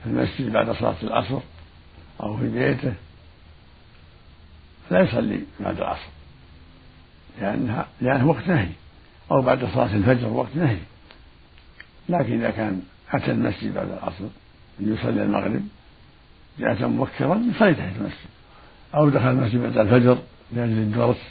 في 0.03 0.09
المسجد 0.09 0.51
بعد 0.51 0.71
صلاة 0.71 0.95
العصر 1.03 1.39
أو 2.23 2.37
في 2.37 2.47
بيته 2.47 2.93
لا 4.91 4.99
يصلي 4.99 5.41
بعد 5.59 5.77
العصر. 5.77 6.07
لأنها 7.41 7.87
لأنه 8.01 8.27
وقت 8.27 8.47
نهي. 8.47 8.69
أو 9.31 9.41
بعد 9.41 9.65
صلاة 9.65 9.95
الفجر 9.95 10.27
وقت 10.27 10.55
نهي. 10.55 10.77
لكن 12.09 12.39
إذا 12.39 12.49
كان 12.49 12.81
أتى 13.11 13.31
المسجد 13.31 13.73
بعد 13.73 13.89
العصر 13.91 14.25
ليصلي 14.79 15.23
المغرب 15.23 15.61
جاء 16.59 16.87
مبكرا 16.87 17.43
يصلي 17.55 17.73
تحت 17.73 17.95
المسجد. 17.99 18.29
أو 18.95 19.09
دخل 19.09 19.29
المسجد 19.29 19.61
بعد 19.61 19.77
الفجر 19.77 20.17
لأجل 20.53 20.77
الدرس 20.77 21.21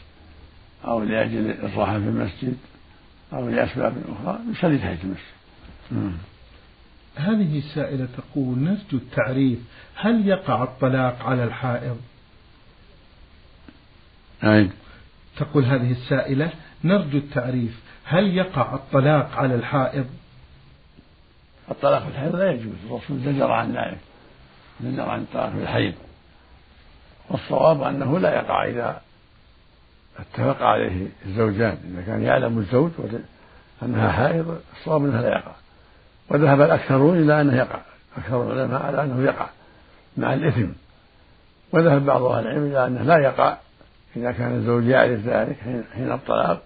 أو 0.85 1.03
لأجل 1.03 1.50
الراحة 1.50 1.93
في 1.93 2.05
المسجد 2.05 2.57
أو 3.33 3.49
لأسباب 3.49 3.95
أخرى 4.09 4.38
يصلي 4.50 4.79
تحت 4.79 4.99
المسجد. 5.05 6.19
هذه 7.17 7.59
السائلة 7.59 8.09
تقول 8.17 8.59
نرجو 8.59 8.99
التعريف. 8.99 9.59
هل 9.95 10.29
يقع 10.29 10.62
الطلاق 10.62 11.23
على 11.23 11.45
الحائض؟ 11.45 12.00
أي. 14.45 14.71
تقول 15.37 15.64
هذه 15.64 15.92
السائلة 15.92 16.50
نرجو 16.85 17.18
التعريف. 17.18 17.80
هل 18.04 18.37
يقع 18.37 18.75
الطلاق 18.75 19.37
على 19.37 19.54
الحائض؟ 19.54 20.07
الطلاق 21.71 22.02
في 22.02 22.09
الحيض 22.09 22.37
لا 22.37 22.50
يجوز 22.50 22.75
الرسول 22.87 23.18
زجر 23.18 23.50
عن 23.50 23.73
ذلك 23.73 23.99
زجر 24.80 25.09
عن 25.09 25.21
الطلاق 25.21 25.50
في 25.50 25.62
الحيض. 25.62 25.95
والصواب 27.30 27.83
أنه 27.83 28.18
لا 28.18 28.35
يقع 28.35 28.64
إذا 28.64 29.00
اتفق 30.18 30.62
عليه 30.62 31.07
الزوجان 31.26 31.78
إذا 31.92 32.02
كان 32.07 32.23
يعلم 32.23 32.59
الزوج 32.59 32.90
أنها 33.83 34.12
حائض 34.12 34.61
الصواب 34.78 35.04
أنها 35.04 35.23
لا 35.23 35.28
يقع. 35.28 35.52
وذهب 36.28 36.61
الأكثرون 36.61 37.18
إلى 37.18 37.40
أنه 37.40 37.57
يقع 37.57 37.80
أكثر 38.16 38.52
العلماء 38.52 38.83
على 38.83 39.02
أنه 39.02 39.25
يقع 39.25 39.47
مع 40.16 40.35
الإثم. 40.35 40.68
وذهب 41.73 42.07
بعض 42.07 42.23
أهل 42.23 42.47
العلم 42.47 42.66
إلى 42.66 42.87
أنه 42.87 43.02
لا 43.02 43.18
يقع 43.18 43.57
إذا 44.21 44.33
كان 44.33 44.57
الزوج 44.57 44.85
يعرف 44.85 45.21
ذلك 45.21 45.57
حين 45.95 46.13
الطلاق 46.13 46.63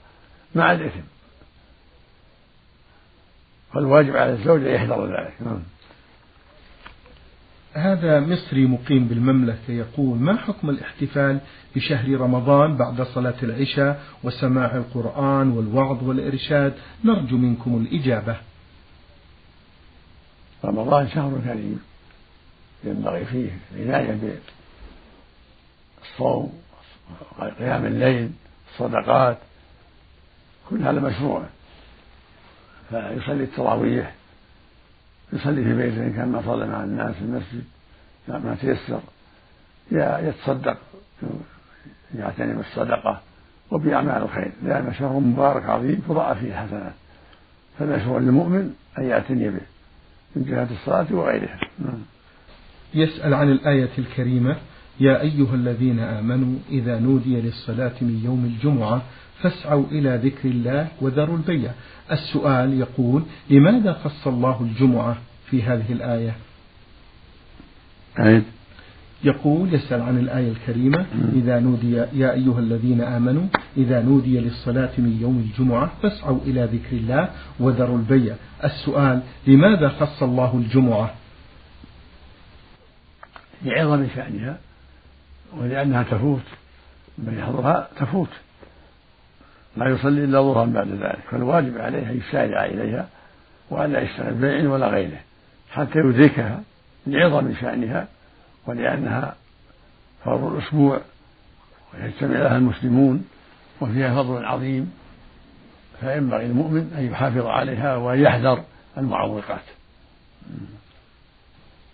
مع 0.54 0.72
الإثم. 0.72 1.00
فالواجب 3.72 4.16
على 4.16 4.32
الزوج 4.32 4.64
أن 4.64 4.74
يحذر 4.74 5.06
ذلك. 5.06 5.34
نعم. 5.40 5.62
هذا 7.74 8.20
مصري 8.20 8.66
مقيم 8.66 9.08
بالمملكة 9.08 9.72
يقول 9.72 10.18
ما 10.18 10.36
حكم 10.36 10.70
الاحتفال 10.70 11.40
بشهر 11.76 12.20
رمضان 12.20 12.76
بعد 12.76 13.02
صلاة 13.02 13.34
العشاء 13.42 14.02
وسماع 14.22 14.76
القرآن 14.76 15.50
والوعظ 15.50 16.08
والإرشاد؟ 16.08 16.74
نرجو 17.04 17.36
منكم 17.36 17.86
الإجابة. 17.86 18.36
رمضان 20.64 21.08
شهر 21.08 21.40
كريم. 21.44 21.80
ينبغي 22.84 23.24
فيه 23.24 23.58
العناية 23.74 24.38
بالصوم 26.00 26.61
قيام 27.58 27.86
الليل 27.86 28.30
الصدقات 28.72 29.38
كل 30.70 30.82
هذا 30.82 31.00
مشروع. 31.00 31.42
فيصلي 32.90 33.44
التراويح 33.44 34.14
يصلي 35.32 35.64
في 35.64 35.74
بيته 35.74 36.02
إن 36.02 36.12
كان 36.12 36.28
ما 36.28 36.42
صلى 36.42 36.66
مع 36.66 36.84
الناس 36.84 37.14
في 37.14 37.22
المسجد 37.22 37.64
ما 38.28 38.56
تيسر. 38.60 39.00
يتصدق 40.28 40.76
يعتني 42.14 42.54
بالصدقة 42.54 43.20
وبأعمال 43.70 44.22
الخير. 44.22 44.52
لأن 44.62 44.94
شهر 44.98 45.18
مبارك 45.18 45.64
عظيم 45.64 46.02
تضاعف 46.08 46.38
فيه 46.38 46.48
الحسنات 46.48 46.92
فالمشروع 47.78 48.18
للمؤمن 48.18 48.74
أن 48.98 49.04
يعتني 49.04 49.48
به 49.48 49.60
من 50.36 50.44
جهة 50.44 50.68
الصلاة 50.70 51.06
وغيرها. 51.10 51.58
يسأل 52.94 53.34
عن 53.34 53.50
الآية 53.50 53.90
الكريمة. 53.98 54.56
يا 55.00 55.20
أيها 55.20 55.54
الذين 55.54 55.98
آمنوا 55.98 56.58
إذا 56.70 56.98
نودي 56.98 57.40
للصلاة 57.40 57.92
من 58.00 58.22
يوم 58.24 58.44
الجمعة 58.44 59.02
فاسعوا 59.42 59.84
إلى 59.92 60.20
ذكر 60.24 60.48
الله 60.48 60.88
وذروا 61.00 61.36
البيع. 61.36 61.70
السؤال 62.12 62.74
يقول 62.74 63.22
لماذا 63.50 63.92
خص 63.92 64.26
الله 64.26 64.60
الجمعة 64.60 65.16
في 65.46 65.62
هذه 65.62 65.92
الآية؟ 65.92 66.36
عيد 68.16 68.42
يقول 69.24 69.74
يسأل 69.74 70.00
عن 70.02 70.18
الآية 70.18 70.50
الكريمة 70.50 71.06
إذا 71.34 71.60
نودي 71.60 71.92
يا 71.92 72.32
أيها 72.32 72.58
الذين 72.58 73.00
آمنوا 73.00 73.46
إذا 73.76 74.02
نودي 74.02 74.40
للصلاة 74.40 74.90
من 74.98 75.18
يوم 75.20 75.38
الجمعة 75.38 75.92
فاسعوا 76.02 76.38
إلى 76.46 76.64
ذكر 76.64 76.96
الله 76.96 77.28
وذروا 77.60 77.98
البيع. 77.98 78.34
السؤال 78.64 79.20
لماذا 79.46 79.88
خص 79.88 80.22
الله 80.22 80.56
الجمعة؟ 80.56 81.14
لعظم 83.64 84.06
شأنها. 84.14 84.58
ولأنها 85.56 86.02
تفوت 86.02 86.42
من 87.18 87.38
يحضرها 87.38 87.88
تفوت. 87.96 88.28
لا 89.76 89.88
يصلي 89.88 90.24
إلا 90.24 90.40
ظهرا 90.40 90.64
بعد 90.64 90.88
ذلك 90.88 91.18
فالواجب 91.30 91.78
عليه 91.78 92.10
أن 92.10 92.20
يسارع 92.28 92.64
إليها 92.64 93.08
وأن 93.70 93.92
لا 93.92 94.00
يشتغل 94.00 94.34
بيع 94.34 94.70
ولا 94.70 94.86
غيره 94.86 95.20
حتى 95.70 95.98
يدركها 95.98 96.62
لعظم 97.06 97.54
شأنها 97.60 98.08
ولأنها 98.66 99.34
فرض 100.24 100.52
الأسبوع 100.52 101.00
ويجتمع 101.94 102.38
لها 102.38 102.56
المسلمون 102.56 103.24
وفيها 103.80 104.22
فضل 104.22 104.44
عظيم 104.44 104.92
فينبغي 106.00 106.46
المؤمن 106.46 106.94
أن 106.98 107.04
يحافظ 107.04 107.46
عليها 107.46 107.96
وأن 107.96 108.20
يحذر 108.20 108.62
المعوقات. 108.98 109.62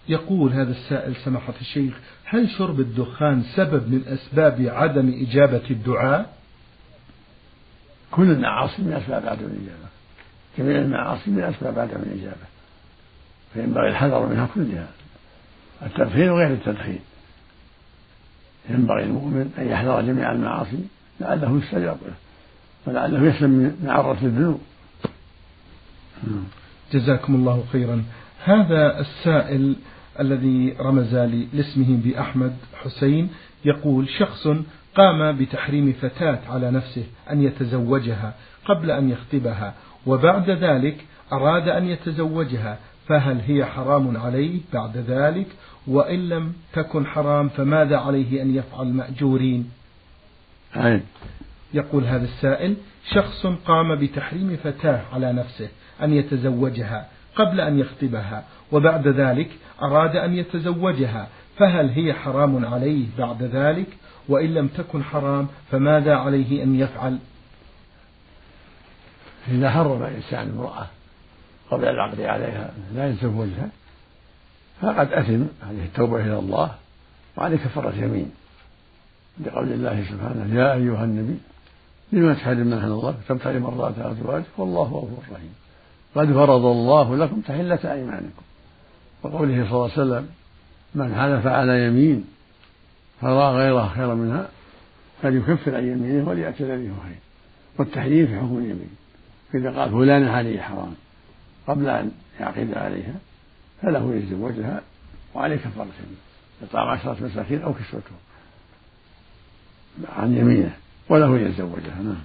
يقول 0.08 0.52
هذا 0.52 0.70
السائل 0.70 1.16
سماحة 1.16 1.54
الشيخ 1.60 1.94
هل 2.24 2.50
شرب 2.50 2.80
الدخان 2.80 3.42
سبب 3.42 3.88
من 3.92 4.04
أسباب 4.06 4.60
عدم 4.60 5.26
إجابة 5.28 5.70
الدعاء؟ 5.70 6.32
كل 8.10 8.30
المعاصي 8.30 8.82
من 8.82 8.92
أسباب 8.92 9.26
عدم 9.26 9.44
الإجابة. 9.44 9.88
جميع 10.58 10.78
المعاصي 10.78 11.30
من 11.30 11.42
أسباب 11.42 11.78
عدم 11.78 11.96
الإجابة. 11.96 12.46
فينبغي 13.54 13.88
الحذر 13.88 14.26
منها 14.26 14.48
كلها. 14.54 14.88
التدخين 15.82 16.28
وغير 16.28 16.52
التدخين. 16.52 17.00
ينبغي 18.70 19.04
المؤمن 19.04 19.52
أن 19.58 19.68
يحذر 19.68 20.00
جميع 20.00 20.32
المعاصي 20.32 20.84
لعله 21.20 21.60
يستجاب 21.62 21.98
له 22.06 22.14
ولعله 22.86 23.22
يسلم 23.24 23.50
من 23.50 23.90
عرة 23.90 24.18
الذنوب. 24.22 24.60
جزاكم 26.92 27.34
الله 27.34 27.64
خيرا. 27.72 28.04
هذا 28.44 29.00
السائل 29.00 29.76
الذي 30.20 30.74
رمز 30.80 31.14
لاسمه 31.52 31.98
بأحمد 32.04 32.56
حسين 32.82 33.28
يقول 33.64 34.08
شخص 34.08 34.48
قام 34.94 35.38
بتحريم 35.38 35.92
فتاة 35.92 36.38
على 36.48 36.70
نفسه 36.70 37.04
أن 37.30 37.42
يتزوجها 37.42 38.34
قبل 38.64 38.90
أن 38.90 39.10
يخطبها 39.10 39.74
وبعد 40.06 40.50
ذلك 40.50 41.04
أراد 41.32 41.68
أن 41.68 41.84
يتزوجها 41.84 42.78
فهل 43.06 43.40
هي 43.40 43.64
حرام 43.64 44.16
عليه 44.16 44.60
بعد 44.72 44.96
ذلك 44.96 45.46
وإن 45.86 46.28
لم 46.28 46.52
تكن 46.72 47.06
حرام 47.06 47.48
فماذا 47.48 47.96
عليه 47.96 48.42
أن 48.42 48.54
يفعل 48.54 48.86
مأجورين 48.86 49.70
أي. 50.76 51.00
يقول 51.74 52.04
هذا 52.04 52.24
السائل 52.24 52.74
شخص 53.10 53.46
قام 53.46 53.94
بتحريم 53.96 54.56
فتاة 54.64 55.02
على 55.12 55.32
نفسه 55.32 55.68
أن 56.02 56.12
يتزوجها 56.12 57.08
قبل 57.38 57.60
أن 57.60 57.78
يخطبها 57.78 58.44
وبعد 58.72 59.08
ذلك 59.08 59.50
أراد 59.82 60.16
أن 60.16 60.34
يتزوجها 60.34 61.28
فهل 61.56 61.90
هي 61.90 62.12
حرام 62.12 62.66
عليه 62.66 63.06
بعد 63.18 63.42
ذلك؟ 63.42 63.86
وإن 64.28 64.54
لم 64.54 64.68
تكن 64.68 65.04
حرام 65.04 65.48
فماذا 65.70 66.14
عليه 66.16 66.62
أن 66.62 66.74
يفعل؟ 66.74 67.18
إذا 69.48 69.70
حرم 69.70 70.02
الإنسان 70.02 70.48
امرأة 70.48 70.86
قبل 71.70 71.84
العقد 71.84 72.20
عليها 72.20 72.70
لا 72.94 73.10
يتزوجها 73.10 73.68
فقد 74.80 75.12
أثم 75.12 75.44
عليه 75.68 75.84
التوبة 75.84 76.20
إلى 76.20 76.38
الله 76.38 76.74
وعليه 77.36 77.56
كفارة 77.56 77.94
يمين 77.96 78.30
لقول 79.46 79.72
الله 79.72 80.04
سبحانه 80.04 80.60
يا 80.60 80.74
أيها 80.74 81.04
النبي 81.04 81.38
لما 82.12 82.34
تحرم 82.34 82.72
أهل 82.72 82.90
الله؟ 82.90 83.14
تبتغي 83.28 83.58
مرضات 83.58 83.98
أزواجك 83.98 84.46
والله 84.58 84.82
غفور 84.82 85.24
رحيم. 85.32 85.54
قد 86.14 86.32
فرض 86.32 86.64
الله 86.64 87.16
لكم 87.16 87.40
تحلة 87.40 87.92
أيمانكم. 87.92 88.42
وقوله 89.22 89.54
صلى 89.54 89.72
الله 89.72 89.82
عليه 89.82 89.92
وسلم 89.92 90.28
من 90.94 91.14
حلف 91.14 91.46
على 91.46 91.86
يمين 91.86 92.24
فرأى 93.20 93.54
غيرها 93.54 93.88
خيرا 93.88 94.14
منها 94.14 94.48
فليكفر 95.22 95.74
عن 95.74 95.86
يمينه 95.88 96.28
وليأتي 96.28 96.64
الذي 96.64 96.90
هو 96.90 96.94
خير 97.04 97.18
والتحريم 97.78 98.26
في 98.26 98.36
حكم 98.36 98.58
اليمين. 98.58 98.90
فإذا 99.52 99.80
قال 99.80 99.90
فلان 99.90 100.28
عليه 100.28 100.60
حرام 100.60 100.94
قبل 101.66 101.88
أن 101.88 102.10
يعقد 102.40 102.74
عليها 102.74 103.14
فله 103.82 104.14
يتزوجها 104.14 104.82
وعليه 105.34 105.56
كفارة 105.56 105.88
إطعام 106.62 106.88
عشرة 106.88 107.16
مساكين 107.20 107.62
أو 107.62 107.74
كسوتهم 107.74 108.18
عن 110.16 110.36
يمينه 110.36 110.76
وله 111.08 111.38
يتزوجها 111.38 112.02
نعم. 112.02 112.22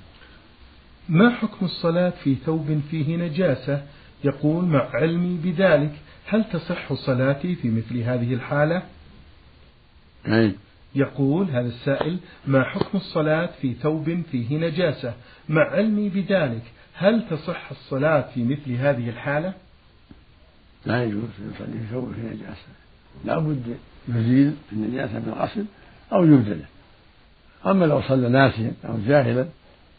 ما 1.09 1.29
حكم 1.29 1.65
الصلاة 1.65 2.09
في 2.09 2.35
ثوب 2.35 2.81
فيه 2.91 3.17
نجاسة؟ 3.17 3.83
يقول 4.23 4.65
مع 4.65 4.89
علمي 4.93 5.37
بذلك 5.43 5.91
هل 6.25 6.43
تصح 6.43 6.93
صلاتي 6.93 7.55
في 7.55 7.69
مثل 7.69 7.97
هذه 7.97 8.33
الحالة؟ 8.33 8.83
أي. 10.27 10.55
يقول 10.95 11.49
هذا 11.49 11.67
السائل 11.67 12.17
ما 12.47 12.63
حكم 12.63 12.97
الصلاة 12.97 13.49
في 13.61 13.73
ثوب 13.73 14.21
فيه 14.31 14.57
نجاسة؟ 14.57 15.13
مع 15.49 15.71
علمي 15.71 16.09
بذلك 16.09 16.63
هل 16.93 17.27
تصح 17.29 17.71
الصلاة 17.71 18.21
في 18.33 18.43
مثل 18.43 18.71
هذه 18.71 19.09
الحالة؟ 19.09 19.53
لا 20.85 21.03
يجوز 21.03 21.23
يصلي 21.53 21.79
في 21.79 21.85
ثوب 21.91 22.13
فيه 22.13 22.21
نجاسة. 22.21 22.67
لا 23.25 23.39
بد 23.39 23.77
يزيل 24.07 24.53
النجاسة 24.71 25.19
بالغسل 25.19 25.65
أو 26.13 26.25
يبدله 26.25 26.65
أما 27.65 27.85
لو 27.85 28.01
صلى 28.01 28.29
ناسيا 28.29 28.73
أو 28.85 28.97
جاهلا 29.07 29.45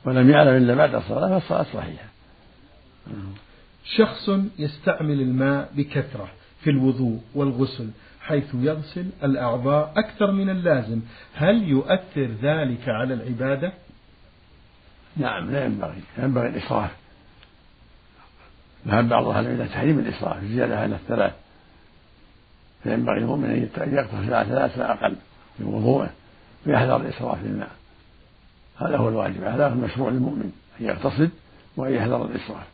ولم 0.05 0.31
يعلم 0.31 0.57
إلا 0.57 0.75
بعد 0.75 0.95
الصلاة 0.95 1.39
فالصلاة 1.39 1.67
صحيحة. 1.75 2.09
شخص 3.85 4.31
يستعمل 4.59 5.21
الماء 5.21 5.71
بكثرة 5.75 6.29
في 6.61 6.71
الوضوء 6.71 7.21
والغسل 7.35 7.91
حيث 8.21 8.55
يغسل 8.55 9.07
الأعضاء 9.25 9.93
أكثر 9.97 10.33
من 10.33 10.51
اللازم. 10.51 11.01
هل 11.35 11.69
يؤثر 11.69 12.29
ذلك 12.43 12.89
على 12.89 13.15
العبادة؟ 13.15 13.73
نعم 15.17 15.51
لا 15.51 15.65
ينبغي. 15.65 16.03
ينبغي 16.19 16.49
الإسراف. 16.49 16.91
ذهب 18.87 19.09
بعض 19.09 19.27
أهل 19.27 19.47
إلى 19.47 19.65
تحريم 19.65 19.99
الإسراف 19.99 20.43
الزيادة 20.43 20.81
على 20.81 20.95
الثلاث. 20.95 21.33
فينبغي 22.83 23.19
المؤمن 23.19 23.45
أن 23.77 23.95
يقتصر 23.95 24.35
على 24.35 24.49
ثلاث 24.49 24.79
أقل 24.79 25.17
في 25.59 25.65
وضوءه 25.65 26.11
ويحذر 26.67 26.97
الإسراف 26.97 27.41
في 27.41 27.47
الماء 27.47 27.71
هذا 28.77 28.97
هو 28.97 29.09
الواجب 29.09 29.45
هذا 29.45 29.69
هو 29.69 29.73
المشروع 29.73 30.11
للمؤمن 30.11 30.53
أن 30.81 30.87
يقتصد 30.87 31.31
وأن 31.77 31.95
يحذر 31.95 32.25
الإسراف. 32.25 32.67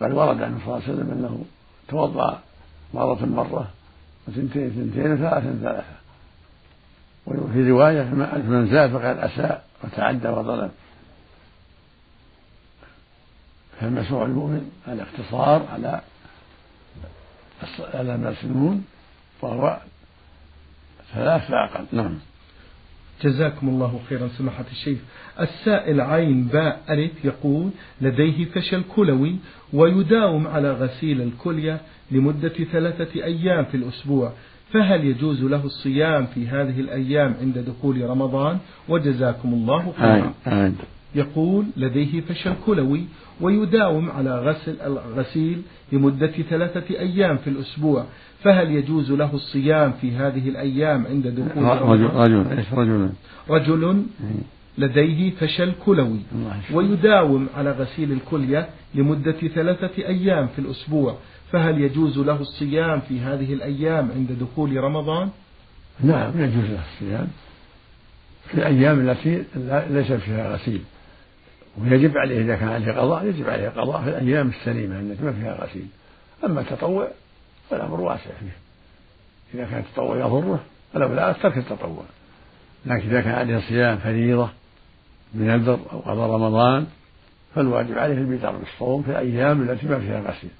بل 0.00 0.12
ورد 0.12 0.42
عنه 0.42 0.58
صلى 0.58 0.64
الله 0.66 0.82
عليه 0.82 0.94
وسلم 0.94 1.10
أنه 1.10 1.44
توضأ 1.88 2.40
مرة 2.94 3.24
مرة 3.24 3.68
وثنتين 4.28 4.70
ثنتين 4.70 5.12
وثلاثا 5.12 5.58
ثلاثة 5.62 5.94
وفي 7.26 7.70
رواية 7.70 8.02
من 8.02 8.68
زاد 8.70 8.90
فقد 8.90 9.18
أساء 9.18 9.64
وتعدى 9.84 10.28
وظلم 10.28 10.70
فالمشروع 13.80 14.24
المؤمن 14.24 14.70
الاقتصار 14.88 15.66
على 15.72 16.00
على 17.94 18.16
ما 18.16 18.30
يسلمون 18.30 18.84
وهو 19.42 19.78
ثلاث 21.14 21.50
فأقل 21.50 21.86
نعم. 21.92 22.18
جزاكم 23.22 23.68
الله 23.68 24.00
خيرا 24.08 24.28
سماحة 24.28 24.64
الشيخ. 24.72 24.98
السائل 25.40 26.00
عين 26.00 26.44
باء 26.44 26.80
ألف 26.90 27.24
يقول 27.24 27.70
لديه 28.00 28.44
فشل 28.44 28.82
كلوي 28.96 29.36
ويداوم 29.72 30.46
على 30.46 30.72
غسيل 30.72 31.22
الكلية 31.22 31.80
لمدة 32.10 32.48
ثلاثة 32.72 33.24
أيام 33.24 33.64
في 33.64 33.76
الأسبوع 33.76 34.32
فهل 34.72 35.04
يجوز 35.04 35.42
له 35.42 35.64
الصيام 35.64 36.26
في 36.26 36.48
هذه 36.48 36.80
الأيام 36.80 37.34
عند 37.40 37.58
دخول 37.58 38.10
رمضان؟ 38.10 38.58
وجزاكم 38.88 39.54
الله 39.54 39.92
خيرا. 39.98 40.32
يقول 41.14 41.64
لديه 41.76 42.20
فشل 42.20 42.54
كلوي 42.66 43.04
ويداوم 43.40 44.10
على 44.10 44.40
غسل 44.40 44.76
الغسيل 44.80 45.62
لمدة 45.92 46.32
ثلاثة 46.50 46.98
أيام 46.98 47.36
في 47.36 47.50
الأسبوع 47.50 48.04
فهل 48.42 48.70
يجوز 48.70 49.12
له 49.12 49.34
الصيام 49.34 49.92
في 49.92 50.10
هذه 50.12 50.48
الأيام 50.48 51.06
عند 51.06 51.26
دخول 51.26 51.64
رجل 51.64 52.04
رجل 52.04 52.64
رجل؟ 52.72 53.10
رجل 53.50 54.02
لديه 54.78 55.30
فشل 55.30 55.72
كلوي 55.86 56.18
ويداوم 56.72 57.46
على 57.56 57.70
غسيل 57.70 58.12
الكلية 58.12 58.68
لمدة 58.94 59.32
ثلاثة 59.32 59.90
أيام 59.98 60.46
في 60.46 60.58
الأسبوع 60.58 61.16
فهل 61.52 61.80
يجوز 61.80 62.18
له 62.18 62.40
الصيام 62.40 63.00
في 63.00 63.20
هذه 63.20 63.52
الأيام 63.52 64.10
عند 64.16 64.32
دخول 64.40 64.76
رمضان؟ 64.76 65.28
نعم 66.00 66.32
يجوز 66.40 66.64
له 66.64 66.80
الصيام 66.94 67.28
في 68.48 68.54
الأيام 68.54 69.08
التي 69.08 69.44
ليس 69.90 70.12
فيها 70.12 70.54
غسيل. 70.54 70.80
ويجب 71.78 72.18
عليه 72.18 72.40
إذا 72.40 72.56
كان 72.56 72.68
عليه 72.68 72.92
قضاء 72.92 73.26
يجب 73.26 73.50
عليه 73.50 73.68
قضاء 73.68 74.02
في 74.02 74.08
الأيام 74.08 74.48
السليمة 74.48 75.00
التي 75.00 75.22
ما 75.22 75.32
فيها 75.32 75.64
غسيل. 75.64 75.86
أما 76.44 76.60
التطوع 76.60 77.08
فالأمر 77.70 78.00
واسع 78.00 78.30
فيه. 78.40 78.56
إذا 79.54 79.64
كان 79.64 79.80
التطوع 79.80 80.16
يضره 80.16 80.60
فالأولى 80.92 81.34
ترك 81.42 81.58
التطوع. 81.58 82.04
لكن 82.86 83.08
إذا 83.08 83.20
كان 83.20 83.34
عليه 83.34 83.58
صيام 83.58 83.98
فريضة 83.98 84.48
بنذر 85.34 85.78
أو 85.92 85.98
قضاء 85.98 86.30
رمضان 86.30 86.86
فالواجب 87.54 87.98
عليه 87.98 88.14
البدار 88.14 88.56
بالصوم 88.56 89.02
في 89.02 89.10
الأيام 89.10 89.62
التي 89.62 89.86
ما 89.86 89.98
فيها 89.98 90.20
غسيل. 90.20 90.50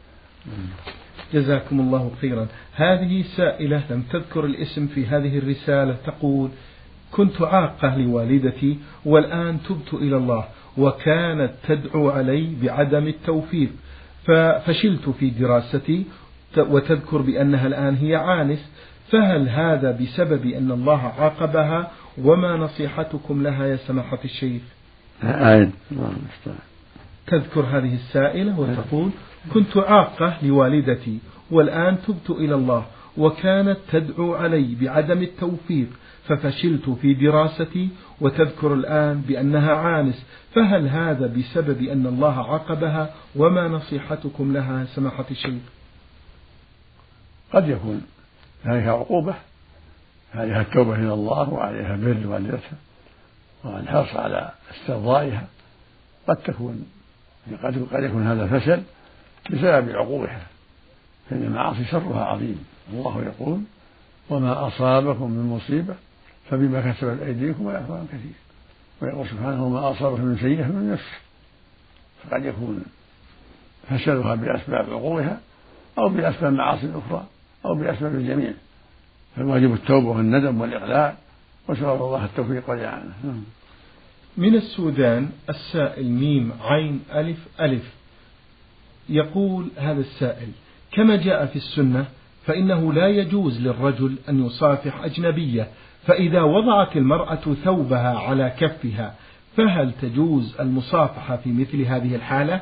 جزاكم 1.32 1.80
الله 1.80 2.10
خيرا. 2.20 2.46
هذه 2.74 3.24
سائلة 3.36 3.82
لم 3.90 4.02
تذكر 4.02 4.44
الاسم 4.44 4.86
في 4.86 5.06
هذه 5.06 5.38
الرسالة 5.38 5.96
تقول 6.06 6.50
كنت 7.12 7.42
عاقة 7.42 7.96
لوالدتي 7.96 8.78
والآن 9.04 9.58
تبت 9.62 9.94
إلى 9.94 10.16
الله. 10.16 10.44
وكانت 10.78 11.50
تدعو 11.68 12.10
علي 12.10 12.54
بعدم 12.62 13.06
التوفيق. 13.08 13.70
ففشلت 14.26 15.08
في 15.08 15.30
دراستي 15.30 16.04
وتذكر 16.58 17.18
بأنها 17.18 17.66
الآن 17.66 17.96
هي 17.96 18.16
عانس. 18.16 18.70
فهل 19.10 19.48
هذا 19.48 19.90
بسبب 19.90 20.46
أن 20.46 20.70
الله 20.70 21.12
عاقبها؟ 21.18 21.90
وما 22.18 22.56
نصيحتكم 22.56 23.42
لها 23.42 23.66
يا 23.66 23.76
سماحة 23.76 24.18
الشيخ؟ 24.24 24.62
تذكر 27.26 27.60
هذه 27.60 27.94
السائلة 27.94 28.60
وتقول 28.60 29.10
كنت 29.54 29.76
عاقة 29.76 30.34
لوالدتي 30.42 31.18
والآن 31.50 31.98
تبت 32.06 32.30
إلى 32.30 32.54
الله. 32.54 32.84
وكانت 33.18 33.78
تدعو 33.92 34.34
علي 34.34 34.74
بعدم 34.80 35.22
التوفيق 35.22 35.88
ففشلت 36.28 36.90
في 36.90 37.14
دراستي 37.14 37.88
وتذكر 38.20 38.74
الآن 38.74 39.20
بأنها 39.20 39.74
عانس. 39.74 40.26
فهل 40.54 40.88
هذا 40.88 41.26
بسبب 41.26 41.82
أن 41.82 42.06
الله 42.06 42.52
عاقبها؟ 42.52 43.14
وما 43.36 43.68
نصيحتكم 43.68 44.52
لها 44.52 44.84
سماحة 44.84 45.24
الشيخ؟ 45.30 45.62
قد 47.52 47.68
يكون 47.68 48.02
عليها 48.64 48.92
عقوبة 48.92 49.34
عليها 50.34 50.60
التوبة 50.60 50.94
إلى 50.94 51.12
الله 51.14 51.50
وعليها 51.50 51.96
بر 51.96 52.26
والدتها 52.26 52.78
والحرص 53.64 54.16
على 54.16 54.52
استرضائها. 54.70 55.46
قد 56.28 56.36
تكون 56.36 56.86
قد 57.92 58.04
يكون 58.04 58.26
هذا 58.26 58.46
فشل 58.58 58.82
بسبب 59.50 59.90
عقوبها. 59.90 60.46
فإن 61.30 61.42
المعاصي 61.42 61.84
شرها 61.84 62.24
عظيم. 62.24 62.64
الله 62.92 63.22
يقول 63.22 63.60
وما 64.30 64.66
أصابكم 64.66 65.30
من 65.30 65.50
مصيبة 65.50 65.94
فبما 66.50 66.92
كسبت 66.92 67.22
أيديكم 67.22 67.66
ويعفو 67.66 67.94
عن 67.94 68.06
كثير. 68.06 68.32
ويقول 69.00 69.28
سبحانه 69.28 69.64
وما 69.64 69.90
أصابك 69.90 70.20
من 70.20 70.38
سيئة 70.38 70.66
من 70.66 70.92
نفسك 70.92 71.20
فقد 72.24 72.44
يكون 72.44 72.84
فشلها 73.90 74.34
بأسباب 74.34 74.90
عقوبها 74.90 75.40
أو 75.98 76.08
بأسباب 76.08 76.52
معاصي 76.52 76.90
أخرى 76.94 77.26
أو 77.64 77.74
بأسباب 77.74 78.14
الجميع. 78.14 78.52
فالواجب 79.36 79.74
التوبة 79.74 80.08
والندم 80.08 80.60
والإقلاع 80.60 81.16
وسأل 81.68 81.84
الله 81.84 82.24
التوفيق 82.24 82.70
والإعانة. 82.70 83.12
من 84.36 84.54
السودان 84.54 85.30
السائل 85.48 86.10
ميم 86.10 86.52
عين 86.60 87.02
ألف 87.12 87.38
ألف. 87.60 87.94
يقول 89.08 89.68
هذا 89.76 90.00
السائل 90.00 90.48
كما 90.94 91.16
جاء 91.16 91.46
في 91.46 91.56
السنة 91.56 92.06
فإنه 92.46 92.92
لا 92.92 93.08
يجوز 93.08 93.60
للرجل 93.60 94.16
أن 94.28 94.46
يصافح 94.46 95.04
أجنبية 95.04 95.68
فإذا 96.06 96.42
وضعت 96.42 96.96
المرأة 96.96 97.54
ثوبها 97.64 98.18
على 98.18 98.52
كفها 98.58 99.14
فهل 99.56 99.92
تجوز 100.02 100.60
المصافحة 100.60 101.36
في 101.36 101.52
مثل 101.52 101.82
هذه 101.82 102.14
الحالة؟ 102.14 102.60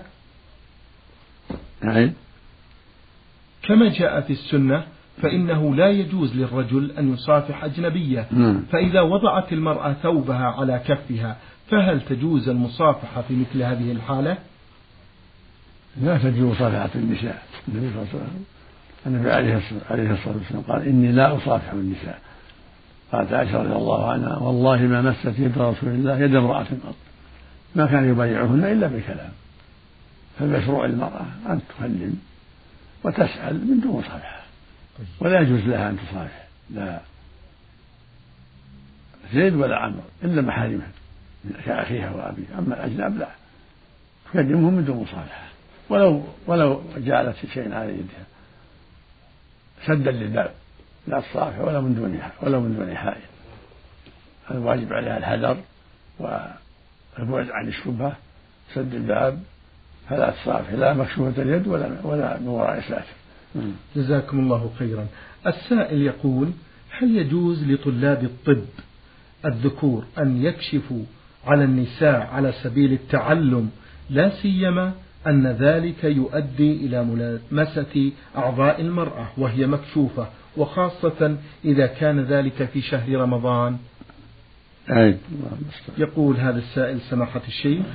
نعم 1.82 2.12
كما 3.62 3.88
جاء 3.88 4.20
في 4.20 4.32
السنة 4.32 4.84
فإنه 5.22 5.74
لا 5.74 5.88
يجوز 5.88 6.36
للرجل 6.36 6.90
أن 6.98 7.12
يصافح 7.12 7.64
أجنبية 7.64 8.26
نعم. 8.30 8.62
فإذا 8.72 9.00
وضعت 9.00 9.52
المرأة 9.52 9.92
ثوبها 9.92 10.46
على 10.46 10.80
كفها 10.86 11.36
فهل 11.70 12.00
تجوز 12.00 12.48
المصافحة 12.48 13.22
في 13.22 13.34
مثل 13.34 13.62
هذه 13.62 13.92
الحالة؟ 13.92 14.38
لا 16.00 16.18
تجوز 16.18 16.56
مصافحة 16.56 16.90
النساء. 16.94 17.42
النبي 17.68 17.90
صلى 17.90 18.02
الله 18.02 18.08
عليه 18.14 18.24
وسلم 18.24 18.44
النبي 19.06 19.30
عليه 19.90 20.12
الصلاة 20.12 20.36
والسلام 20.36 20.62
قال 20.62 20.82
إني 20.88 21.12
لا 21.12 21.36
أصافح 21.36 21.72
النساء. 21.72 22.20
قالت 23.12 23.32
عائشة 23.32 23.62
رضي 23.62 23.72
الله 23.72 24.10
عنها 24.10 24.36
والله 24.36 24.82
ما 24.82 25.02
مست 25.02 25.38
يد 25.38 25.58
رسول 25.58 25.88
الله 25.88 26.18
يد 26.18 26.34
امرأة 26.34 26.64
قط 26.64 26.94
ما 27.74 27.86
كان 27.86 28.08
يبايعهن 28.08 28.64
إلا 28.64 28.86
بالكلام. 28.86 29.30
فالمشروع 30.38 30.86
للمرأة 30.86 31.26
أن 31.46 31.60
تكلم 31.68 32.20
وتسأل 33.04 33.54
من 33.54 33.80
دون 33.80 33.98
مصافحة 33.98 34.42
ولا 35.20 35.40
يجوز 35.40 35.60
لها 35.60 35.90
أن 35.90 35.96
تصافح 35.96 36.46
لا 36.70 37.00
زيد 39.34 39.54
ولا 39.54 39.76
عمرو 39.76 40.02
إلا 40.24 40.42
محارمها 40.42 40.88
كأخيها 41.64 42.10
وأبيها. 42.10 42.58
أما 42.58 42.74
الأجناب 42.74 43.18
لا. 43.18 43.28
تكلمهم 44.30 44.74
من 44.74 44.84
دون 44.84 44.96
مصافحة 44.96 45.51
ولو 45.88 46.22
ولو 46.46 46.82
جعلت 46.96 47.36
شيء 47.54 47.74
على 47.74 47.92
يدها. 47.92 48.24
سدا 49.86 50.10
للباب 50.10 50.52
لا 51.06 51.20
تصافح 51.20 51.58
ولا 51.58 51.80
من 51.80 51.94
دونها 51.94 52.32
ولا 52.42 52.58
من 52.58 52.76
دون 52.76 52.96
حائل. 52.96 53.22
الواجب 54.50 54.92
عليها 54.92 55.18
الحذر 55.18 55.56
والبعد 56.20 57.50
عن 57.50 57.68
الشبهة. 57.68 58.16
سد 58.74 58.94
الباب 58.94 59.42
فلا 60.08 60.30
تصافح 60.30 60.72
لا 60.72 60.94
مكشوفة 60.94 61.42
اليد 61.42 61.66
ولا 61.66 61.96
ولا 62.04 62.38
من 62.38 62.48
وراء 62.48 62.80
ساتر 62.80 63.16
جزاكم 63.96 64.38
الله 64.38 64.72
خيرا. 64.78 65.06
السائل 65.46 66.02
يقول 66.02 66.52
هل 66.98 67.16
يجوز 67.16 67.64
لطلاب 67.64 68.24
الطب 68.24 68.64
الذكور 69.44 70.04
أن 70.18 70.44
يكشفوا 70.44 71.04
على 71.46 71.64
النساء 71.64 72.20
على 72.20 72.52
سبيل 72.52 72.92
التعلم؟ 72.92 73.70
لا 74.10 74.30
سيما 74.42 74.92
أن 75.26 75.46
ذلك 75.46 76.04
يؤدي 76.04 76.72
إلى 76.72 77.04
ملامسة 77.04 78.12
أعضاء 78.36 78.80
المرأة 78.80 79.26
وهي 79.38 79.66
مكشوفة 79.66 80.26
وخاصة 80.56 81.36
إذا 81.64 81.86
كان 81.86 82.20
ذلك 82.20 82.64
في 82.72 82.80
شهر 82.80 83.16
رمضان. 83.16 83.76
يقول 85.98 86.36
هذا 86.36 86.58
السائل 86.58 87.00
سماحة 87.00 87.40
الشيخ 87.48 87.86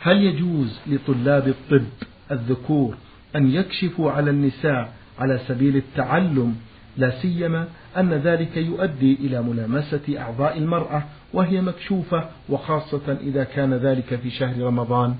هل 0.00 0.22
يجوز 0.22 0.78
لطلاب 0.86 1.48
الطب 1.48 2.06
الذكور 2.30 2.96
أن 3.36 3.50
يكشفوا 3.50 4.10
على 4.10 4.30
النساء 4.30 4.92
على 5.18 5.38
سبيل 5.48 5.76
التعلم 5.76 6.56
لا 6.96 7.10
سيما 7.22 7.68
أن 7.96 8.12
ذلك 8.14 8.56
يؤدي 8.56 9.14
إلى 9.14 9.42
ملامسة 9.42 10.18
أعضاء 10.18 10.58
المرأة 10.58 11.04
وهي 11.32 11.60
مكشوفة 11.60 12.28
وخاصة 12.48 13.18
إذا 13.20 13.44
كان 13.44 13.74
ذلك 13.74 14.14
في 14.16 14.30
شهر 14.30 14.62
رمضان 14.62 15.14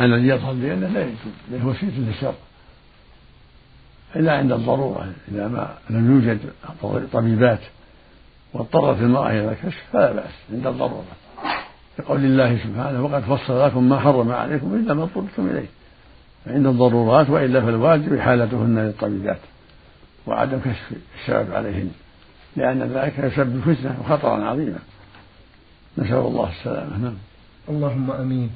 الذي 0.00 0.28
يظهر 0.28 0.52
بأنه 0.52 0.88
لا 0.88 1.00
يجوز 1.00 1.16
لأنه 1.50 1.68
وسيلة 1.68 1.98
للشر 1.98 2.34
إلا 4.16 4.38
عند 4.38 4.52
الضرورة 4.52 5.12
إذا 5.28 5.48
ما 5.48 5.74
لم 5.90 6.14
يوجد 6.14 6.38
طبيبات 7.12 7.60
واضطرت 8.52 8.98
المرأة 8.98 9.30
إلى 9.30 9.50
الكشف 9.52 9.82
فلا 9.92 10.12
بأس 10.12 10.30
عند 10.52 10.66
الضرورة. 10.66 11.04
لقول 11.98 12.24
الله 12.24 12.58
سبحانه 12.58 13.04
وقد 13.04 13.22
فصل 13.22 13.64
لكم 13.64 13.88
ما 13.88 14.00
حرم 14.00 14.32
عليكم 14.32 14.74
إلا 14.74 14.94
ما 14.94 15.02
اضطررتم 15.02 15.46
إليه. 15.46 15.66
فعند 16.44 16.66
الضرورات 16.66 17.30
وإلا 17.30 17.60
فالواجب 17.60 18.14
إحالتهن 18.14 18.78
للطبيبات 18.78 19.38
وعدم 20.26 20.58
كشف 20.58 20.92
الشباب 21.20 21.52
عليهن 21.52 21.90
لأن 22.56 22.82
ذلك 22.82 23.18
يسبب 23.18 23.60
فتنة 23.60 23.96
وخطرا 24.00 24.44
عظيما 24.44 24.78
نسأل 25.98 26.14
الله 26.14 26.50
السلامة. 26.50 26.98
نعم 26.98 27.14
اللهم 27.68 28.10
أمين. 28.10 28.50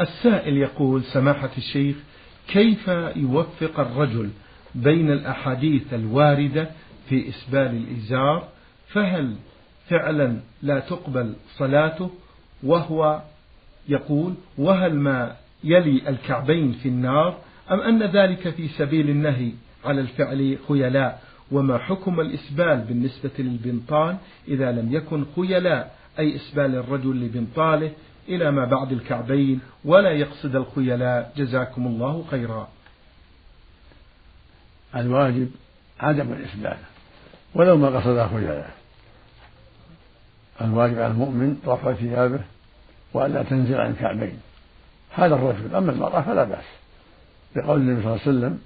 السائل 0.00 0.56
يقول 0.56 1.02
سماحة 1.04 1.50
الشيخ 1.58 1.96
كيف 2.48 2.88
يوفق 3.16 3.80
الرجل 3.80 4.30
بين 4.74 5.10
الأحاديث 5.10 5.94
الواردة 5.94 6.70
في 7.08 7.28
إسبال 7.28 7.76
الإزار؟ 7.76 8.48
فهل 8.88 9.34
فعلا 9.88 10.36
لا 10.62 10.80
تقبل 10.80 11.34
صلاته؟ 11.56 12.10
وهو 12.62 13.22
يقول 13.88 14.34
وهل 14.58 14.94
ما 14.94 15.36
يلي 15.64 16.08
الكعبين 16.08 16.72
في 16.72 16.88
النار؟ 16.88 17.38
أم 17.70 17.80
أن 17.80 18.02
ذلك 18.02 18.48
في 18.48 18.68
سبيل 18.68 19.10
النهي 19.10 19.52
على 19.84 20.00
الفعل 20.00 20.58
خيلاء؟ 20.68 21.22
وما 21.52 21.78
حكم 21.78 22.20
الإسبال 22.20 22.76
بالنسبة 22.88 23.30
للبنطال 23.38 24.16
إذا 24.48 24.72
لم 24.72 24.94
يكن 24.94 25.24
خيلاء؟ 25.36 25.96
أي 26.18 26.36
إسبال 26.36 26.74
الرجل 26.74 27.20
لبنطاله 27.24 27.90
إلى 28.28 28.50
ما 28.50 28.64
بعد 28.64 28.92
الكعبين 28.92 29.60
ولا 29.84 30.10
يقصد 30.10 30.56
الخيلاء. 30.56 31.32
جزاكم 31.36 31.86
الله 31.86 32.24
خيرا. 32.30 32.68
الواجب 34.96 35.50
عدم 36.00 36.32
الإسبال 36.32 36.76
ولو 37.54 37.76
ما 37.76 37.88
قصد 37.88 38.30
خيلاء 38.34 38.70
الواجب 40.60 40.98
على 40.98 41.06
المؤمن 41.06 41.56
رفع 41.66 41.92
ثيابه 41.92 42.40
وألا 43.14 43.42
تنزل 43.42 43.80
عن 43.80 43.90
الكعبين. 43.90 44.40
هذا 45.10 45.34
الرجل 45.34 45.74
أما 45.74 45.92
المرأة 45.92 46.20
فلا 46.20 46.44
بأس. 46.44 46.64
لقول 47.56 47.80
النبي 47.80 48.02
صلى 48.02 48.12
الله 48.12 48.20
عليه 48.26 48.38
وسلم 48.38 48.58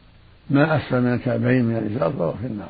ما 0.51 0.77
أسفل 0.77 1.01
من 1.01 1.15
الكعبين 1.15 1.65
من 1.65 1.77
الإزار 1.77 2.13
فهو 2.13 2.33
في 2.33 2.47
النار. 2.47 2.69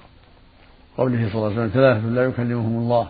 قوله 0.96 1.28
صلى 1.32 1.34
الله 1.34 1.44
عليه 1.44 1.56
وسلم 1.56 1.68
ثلاثة 1.68 2.08
لا 2.08 2.24
يكلمهم 2.24 2.76
الله. 2.76 3.08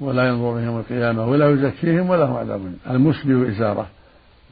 ولا 0.00 0.28
ينظر 0.28 0.50
بهم 0.52 0.64
يوم 0.64 0.78
القيامة 0.78 1.26
ولا 1.26 1.50
يزكيهم 1.50 2.10
ولا 2.10 2.24
هم 2.24 2.36
عذاب 2.36 2.74
المسبل 2.90 3.46
إزارة 3.46 3.86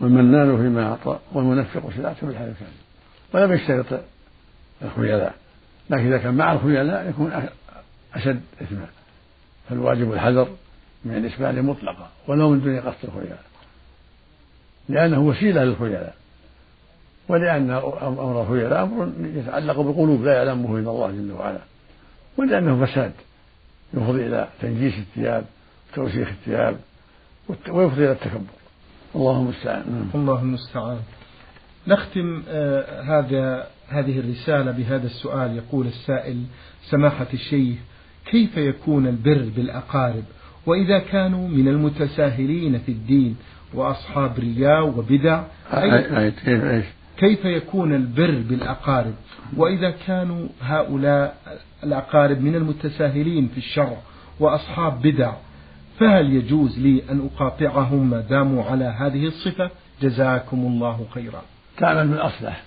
والمنان 0.01 0.57
فيما 0.57 0.87
أعطى 0.91 1.19
والمنفق 1.33 1.91
سلعته 1.97 2.27
بالحال 2.27 2.49
الكامل. 2.49 2.71
ولم 3.35 3.53
يشترط 3.53 4.01
الخيلاء 4.83 5.35
لكن 5.91 6.07
إذا 6.07 6.19
كان 6.19 6.35
مع 6.35 6.53
الخيلاء 6.53 7.09
يكون 7.09 7.49
أشد 8.15 8.41
إثما. 8.63 8.87
فالواجب 9.69 10.13
الحذر 10.13 10.49
من 11.05 11.17
الإسبال 11.17 11.63
مطلقا 11.63 12.09
ولو 12.29 12.51
من 12.51 12.61
دون 12.61 12.81
قصد 12.81 13.05
الخيلاء. 13.05 13.43
لأنه 14.89 15.21
وسيلة 15.21 15.65
للخيلاء. 15.65 16.15
ولأن 17.29 17.71
أمر 18.03 18.43
الخيلاء 18.43 18.83
أمر 18.83 19.13
يتعلق 19.21 19.81
بالقلوب 19.81 20.23
لا 20.23 20.35
يعلمه 20.35 20.79
إلا 20.79 20.91
الله 20.91 21.11
جل 21.11 21.33
وعلا. 21.33 21.61
ولأنه 22.37 22.87
فساد. 22.87 23.13
يفضي 23.97 24.27
إلى 24.27 24.49
تنجيس 24.61 24.95
الثياب 24.99 25.45
وتوسيخ 25.93 26.29
الثياب 26.29 26.77
ويفضي 27.49 28.05
إلى 28.05 28.13
التكبر 28.13 28.41
الله 29.15 29.41
المستعان 29.41 30.11
الله 30.15 30.41
المستعان 30.43 30.99
نختم 31.87 32.43
آه 32.49 33.03
هذا 33.03 33.67
هذه 33.89 34.19
الرسالة 34.21 34.71
بهذا 34.71 35.07
السؤال 35.07 35.57
يقول 35.57 35.87
السائل 35.87 36.43
سماحة 36.83 37.27
الشيخ 37.35 37.77
كيف 38.27 38.57
يكون 38.57 39.07
البر 39.07 39.51
بالأقارب 39.57 40.25
وإذا 40.67 40.99
كانوا 40.99 41.49
من 41.49 41.69
المتساهلين 41.69 42.79
في 42.79 42.93
الدين 42.93 43.37
وأصحاب 43.75 44.39
رياء 44.39 44.87
وبدع 44.87 45.43
كيف 47.17 47.45
يكون 47.45 47.95
البر 47.95 48.43
بالأقارب؟ 48.49 49.15
وإذا 49.57 49.91
كانوا 49.91 50.49
هؤلاء 50.61 51.37
الأقارب 51.85 52.41
من 52.41 52.55
المتساهلين 52.55 53.49
في 53.49 53.59
الشرع 53.59 53.97
وأصحاب 54.41 55.03
بدع 55.03 55.33
فهل 56.01 56.33
يجوز 56.33 56.79
لي 56.79 57.03
أن 57.11 57.29
أقاطعهم 57.35 58.11
ما 58.11 58.21
داموا 58.21 58.65
على 58.65 58.85
هذه 58.85 59.27
الصفة؟ 59.27 59.71
جزاكم 60.03 60.57
الله 60.57 61.07
خيرا. 61.15 61.43
تعمل 61.79 62.09
بالأصلح 62.09 62.63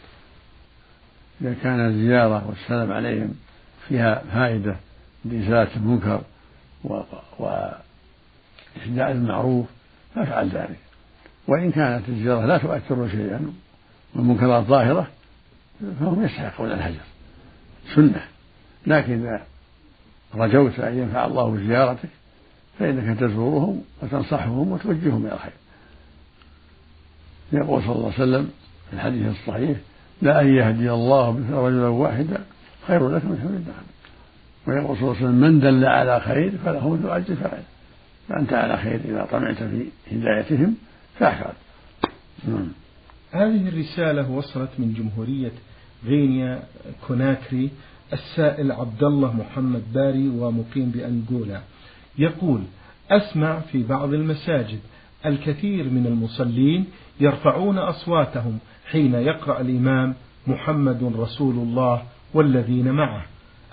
إذا 1.41 1.53
كان 1.63 1.79
الزيارة 1.79 2.47
والسلام 2.47 2.91
عليهم 2.91 3.36
فيها 3.88 4.23
فائدة 4.33 4.75
لإزالة 5.25 5.75
المنكر 5.75 6.21
وإحداء 7.39 9.12
المعروف 9.12 9.65
فافعل 10.15 10.49
ذلك. 10.49 10.79
وإن 11.47 11.71
كانت 11.71 12.10
الزيارة 12.10 12.45
لا 12.45 12.57
تؤثر 12.57 13.10
شيئا. 13.10 13.53
والمنكرات 14.17 14.65
ظاهرة 14.65 15.08
فهم 15.99 16.25
يستحقون 16.25 16.71
الهجر. 16.71 16.99
سنة. 17.95 18.21
لكن 18.88 19.13
إذا 19.13 19.41
رجوت 20.36 20.80
أن 20.80 20.97
ينفع 20.97 21.25
الله 21.25 21.51
بزيارتك 21.51 22.10
فإنك 22.80 23.19
تزورهم 23.19 23.84
وتنصحهم 24.03 24.71
وتوجههم 24.71 25.25
إلى 25.25 25.34
الخير. 25.34 25.53
يقول 27.51 27.84
صلى 27.84 27.91
الله 27.91 28.13
عليه 28.13 28.23
وسلم 28.23 28.51
في 28.89 28.93
الحديث 28.95 29.27
الصحيح 29.27 29.77
لا 30.21 30.41
أن 30.41 30.56
يهدي 30.56 30.91
الله 30.91 31.30
رجلا 31.51 31.88
واحدا 31.88 32.43
خير 32.88 33.10
لك 33.10 33.25
من 33.25 33.39
حمل 33.41 33.56
النعم 33.56 33.84
ويقول 34.67 34.97
صلى 34.97 35.03
الله 35.03 35.15
عليه 35.15 35.25
وسلم 35.25 35.41
من 35.41 35.60
دل 35.60 35.86
على 35.86 36.19
خير 36.19 36.53
فله 36.65 36.89
مثل 36.89 37.10
أجر 37.10 37.36
فاعل 37.36 37.63
فأنت 38.30 38.53
على 38.53 38.77
خير 38.77 38.99
إذا 39.06 39.27
طمعت 39.32 39.56
في 39.56 39.88
هدايتهم 40.12 40.75
فافعل 41.19 41.53
نعم. 42.47 42.67
هذه 43.31 43.67
الرسالة 43.67 44.31
وصلت 44.31 44.69
من 44.79 44.93
جمهورية 44.93 45.51
غينيا 46.05 46.63
كوناكري 47.07 47.69
السائل 48.13 48.71
عبد 48.71 49.03
الله 49.03 49.33
محمد 49.33 49.83
باري 49.93 50.29
ومقيم 50.29 50.89
بأنجولا 50.89 51.61
يقول 52.17 52.61
أسمع 53.11 53.59
في 53.59 53.83
بعض 53.83 54.13
المساجد. 54.13 54.79
الكثير 55.25 55.83
من 55.83 56.05
المصلين 56.05 56.85
يرفعون 57.19 57.77
أصواتهم 57.77 58.57
حين 58.91 59.13
يقرأ 59.13 59.61
الإمام 59.61 60.15
محمد 60.47 61.13
رسول 61.17 61.55
الله 61.55 62.03
والذين 62.33 62.91
معه. 62.91 63.25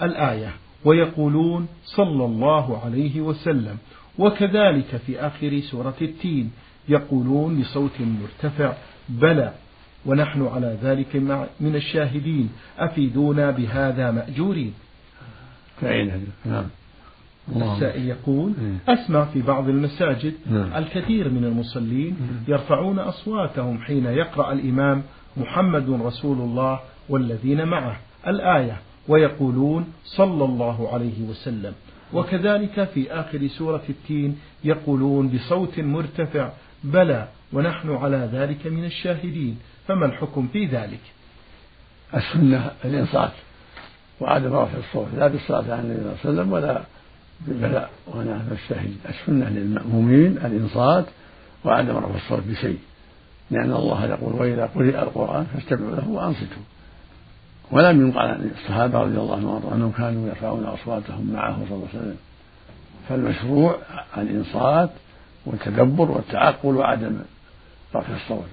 الآية 0.03 0.51
ويقولون 0.85 1.67
صلى 1.85 2.25
الله 2.25 2.85
عليه 2.85 3.21
وسلم. 3.21 3.77
وكذلك 4.19 4.97
في 5.07 5.21
آخر 5.21 5.61
سورة 5.61 5.95
التين. 6.03 6.51
يقولون 6.89 7.61
بصوت 7.61 8.01
مرتفع 8.01 8.73
بلى 9.09 9.53
ونحن 10.07 10.47
على 10.47 10.77
ذلك 10.83 11.17
من 11.61 11.77
الشاهدين. 11.77 12.51
أفيدونا 12.79 13.51
بهذا 13.51 14.11
مأجورين. 14.11 14.75
نعم. 16.45 16.65
السائل 17.73 18.09
يقول 18.09 18.53
إيه. 18.61 18.95
أسمع 18.95 19.25
في 19.25 19.43
بعض 19.43 19.69
المساجد 19.69 20.35
نعم. 20.51 20.75
الكثير 20.77 21.29
من 21.29 21.45
المصلين 21.45 22.17
يرفعون 22.49 22.99
أصواتهم 22.99 23.79
حين 23.79 24.07
يقرأ 24.07 24.53
الإمام 24.53 25.03
محمد 25.37 25.91
رسول 25.91 26.39
الله 26.39 26.81
والذين 27.09 27.65
معه 27.65 27.97
الآية 28.27 28.77
ويقولون 29.09 29.85
صلى 30.05 30.45
الله 30.45 30.95
عليه 30.95 31.23
وسلم. 31.29 31.73
وكذلك 32.13 32.85
في 32.85 33.13
آخر 33.13 33.47
سورة 33.47 33.83
التين 33.89 34.39
يقولون 34.65 35.29
بصوت 35.29 35.81
مرتفع 35.81 36.51
بلى 36.85 37.29
ونحن 37.55 37.97
على 37.97 38.29
ذلك 38.33 38.67
من 38.67 38.85
الشاهدين. 38.85 39.59
فما 39.89 40.07
الحكم 40.07 40.49
في 40.53 40.67
ذلك؟ 40.67 41.01
السنة 42.15 42.71
الإنصات. 42.85 43.33
وعدم 44.21 44.53
رفع 44.53 44.79
الصوت. 44.79 45.09
لا 45.17 45.29
بالصلاة 45.29 45.73
على 45.73 45.81
النبي 45.81 46.01
صلى 46.01 46.03
الله 46.03 46.19
عليه 46.25 46.31
وسلم 46.31 46.53
ولا 46.53 46.81
بالبلاء 47.41 47.91
ونحن 48.07 48.53
الشاهد 48.53 48.95
السنة 49.09 49.49
للمأمومين 49.49 50.33
الإنصات. 50.33 51.05
وعدم 51.65 51.97
رفع 51.97 52.15
الصوت 52.15 52.43
بشيء. 52.49 52.79
لأن 53.51 53.73
الله 53.73 54.07
يقول 54.07 54.33
وإذا 54.33 54.67
قرئ 54.75 55.03
القرآن 55.03 55.45
فاستمعوا 55.45 55.97
له 55.97 56.09
وأنصتوا. 56.09 56.63
ولم 57.71 58.07
ينقل 58.07 58.19
عن 58.19 58.51
الصحابة 58.59 58.99
رضي 58.99 59.19
الله 59.19 59.37
عنهم 59.37 59.73
أنهم 59.75 59.93
كانوا 59.93 60.29
يرفعون 60.29 60.65
أصواتهم 60.65 61.31
معه 61.33 61.59
صلى 61.69 61.77
الله 61.77 61.89
عليه 61.95 61.99
وسلم. 61.99 62.17
فالمشروع 63.09 63.79
الإنصات 64.17 64.91
والتدبر 65.47 66.11
والتعقل 66.11 66.77
وعدم 66.77 67.19
رفع 67.95 68.17
الصوت 68.17 68.47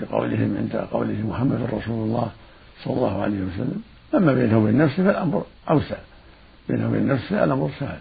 بقولهم 0.00 0.56
عند 0.56 0.76
قوله 0.76 1.26
محمد 1.26 1.62
رسول 1.62 2.08
الله 2.08 2.30
صلى 2.84 2.94
الله 2.94 3.22
عليه 3.22 3.36
وسلم. 3.36 3.82
أما 4.14 4.34
بينه 4.34 4.58
وبين 4.58 4.78
نفسه 4.78 5.04
فالأمر 5.04 5.44
أوسع. 5.70 5.96
بينه 6.68 6.88
وبين 6.88 7.06
نفسه 7.06 7.44
الأمر 7.44 7.70
سهل. 7.80 7.98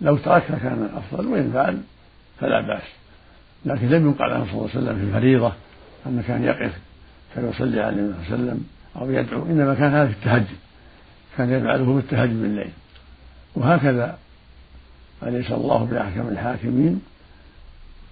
لو 0.00 0.16
تركها 0.16 0.58
كان 0.58 0.88
أفضل 0.96 1.26
وإن 1.26 1.50
فعل 1.52 1.80
فلا 2.40 2.60
بأس. 2.60 2.82
لكن 3.64 3.88
لم 3.88 4.06
ينقل 4.06 4.32
عنه 4.32 4.44
صلى 4.44 4.52
الله 4.52 4.70
عليه 4.70 4.80
وسلم 4.80 4.98
في 4.98 5.04
الفريضة 5.04 5.52
أنه 6.06 6.22
كان 6.28 6.44
يقف 6.44 6.78
فيصلي 7.34 7.80
عليه 7.80 7.98
النبي 7.98 8.14
صلى 8.26 8.34
الله 8.34 8.50
عليه 8.50 8.52
وسلم 8.52 8.64
أو 8.96 9.10
يدعو 9.10 9.42
إنما 9.42 9.74
كان 9.74 9.92
هذا 9.92 10.06
في 10.06 10.12
التهجد. 10.12 10.56
كان 11.38 11.52
يفعله 11.52 11.84
في 11.84 12.04
التهجد 12.04 12.42
بالليل 12.42 12.70
وهكذا 13.54 14.18
أليس 15.22 15.50
الله 15.50 15.84
بأحكم 15.84 16.28
الحاكمين. 16.28 17.02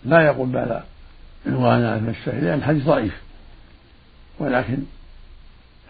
لا 0.05 0.21
يقول 0.21 0.49
بلى 0.49 0.83
وأنا 1.47 1.99
من 1.99 2.09
السهل 2.09 2.45
لأن 2.45 2.59
الحديث 2.59 2.85
ضعيف. 2.85 3.21
ولكن 4.39 4.79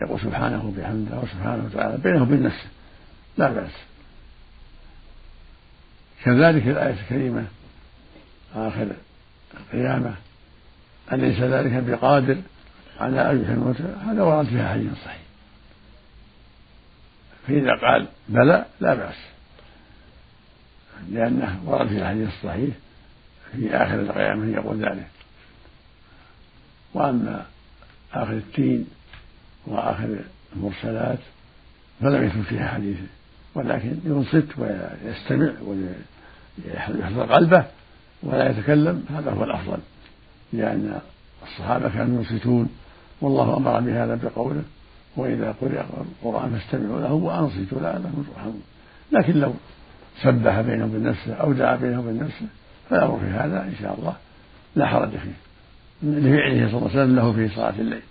يقول 0.03 0.21
سبحانه 0.21 0.75
بحمده 0.77 1.19
وسبحانه 1.19 1.65
وتعالى 1.65 1.97
بينه 1.97 2.23
وبين 2.23 2.43
نفسه 2.43 2.69
لا 3.39 3.51
بأس. 3.51 3.73
كذلك 6.25 6.69
الآية 6.69 7.01
الكريمة 7.01 7.45
آخر 8.55 8.89
القيامة 9.61 10.15
أليس 11.13 11.41
ذلك 11.41 11.73
بقادر 11.83 12.37
على 13.01 13.31
أن 13.31 13.43
يحيي 13.43 13.55
الموتى 13.55 13.83
هذا 13.83 14.23
ورد 14.23 14.47
فيها 14.47 14.73
حديث 14.73 14.93
صحيح. 15.05 15.23
فإذا 17.47 17.71
قال 17.71 18.07
بلى 18.29 18.65
لا 18.81 18.95
بأس. 18.95 19.17
لأنه 21.11 21.61
ورد 21.65 21.89
في 21.89 21.99
الحديث 21.99 22.29
الصحيح 22.29 22.75
في 23.53 23.77
آخر 23.77 24.01
القيامة 24.01 24.47
يقول 24.47 24.85
ذلك. 24.85 25.07
وأما 26.94 27.46
آخر 28.14 28.33
التين 28.33 28.87
وآخر 29.66 30.18
المرسلات 30.57 31.18
فلم 32.01 32.24
يكن 32.24 32.42
فيها 32.42 32.68
حديث 32.68 32.96
ولكن 33.55 33.96
ينصت 34.05 34.46
ويستمع 34.59 35.53
ويحضر 35.66 37.35
قلبه 37.35 37.64
ولا 38.22 38.51
يتكلم 38.51 39.05
هذا 39.11 39.31
هو 39.31 39.44
الأفضل 39.44 39.79
لأن 40.53 41.01
الصحابة 41.42 41.88
كانوا 41.88 42.22
ينصتون 42.22 42.68
والله 43.20 43.57
أمر 43.57 43.81
بهذا 43.81 44.14
بقوله 44.14 44.62
وإذا 45.16 45.55
قرئ 45.61 45.81
القرآن 45.81 46.59
فاستمعوا 46.59 47.01
له 47.01 47.12
وأنصتوا 47.12 47.81
لعلكم 47.81 48.24
ترحمون. 48.35 48.62
لكن 49.12 49.33
لو 49.33 49.55
سبح 50.22 50.61
بينه 50.61 50.85
وبين 50.85 51.03
نفسه 51.03 51.35
أو 51.35 51.53
دعا 51.53 51.77
بينه 51.77 52.01
وبين 52.01 52.18
نفسه 52.18 52.46
فالأمر 52.90 53.18
في 53.18 53.27
هذا 53.27 53.62
إن 53.62 53.74
شاء 53.81 53.98
الله 53.98 54.16
لا 54.77 54.87
حرج 54.87 55.11
فيه. 55.11 55.48
لفعله 56.03 56.69
صلى 56.69 56.79
الله 56.79 56.91
عليه 56.91 57.03
وسلم 57.03 57.17
له 57.17 57.33
في 57.33 57.49
صلاة 57.55 57.75
الليل. 57.79 58.03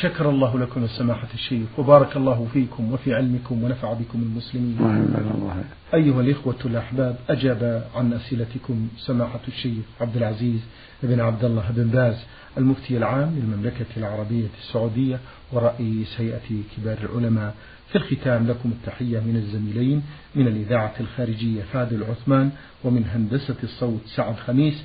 شكر 0.00 0.30
الله 0.30 0.58
لكم 0.58 0.86
سماحة 0.86 1.28
الشيخ 1.34 1.78
وبارك 1.78 2.16
الله 2.16 2.48
فيكم 2.52 2.92
وفي 2.92 3.14
علمكم 3.14 3.64
ونفع 3.64 3.92
بكم 3.92 4.22
المسلمين. 4.22 4.76
الله. 4.80 5.64
أيها 5.94 6.20
الإخوة 6.20 6.56
الأحباب 6.64 7.16
أجاب 7.28 7.84
عن 7.94 8.12
أسئلتكم 8.12 8.88
سماحة 8.98 9.40
الشيخ 9.48 9.84
عبد 10.00 10.16
العزيز 10.16 10.60
بن 11.02 11.20
عبد 11.20 11.44
الله 11.44 11.64
بن 11.70 11.88
باز 11.88 12.24
المفتي 12.58 12.96
العام 12.96 13.36
للمملكة 13.38 13.86
العربية 13.96 14.46
السعودية 14.58 15.18
ورئيس 15.52 16.20
هيئة 16.20 16.62
كبار 16.76 16.98
العلماء. 17.02 17.54
في 17.88 17.98
الختام 17.98 18.46
لكم 18.46 18.70
التحية 18.72 19.20
من 19.20 19.36
الزميلين 19.36 20.02
من 20.34 20.46
الإذاعة 20.46 20.92
الخارجية 21.00 21.62
فادل 21.62 22.04
عثمان 22.04 22.50
ومن 22.84 23.04
هندسة 23.04 23.56
الصوت 23.62 24.00
سعد 24.06 24.36
خميس 24.36 24.84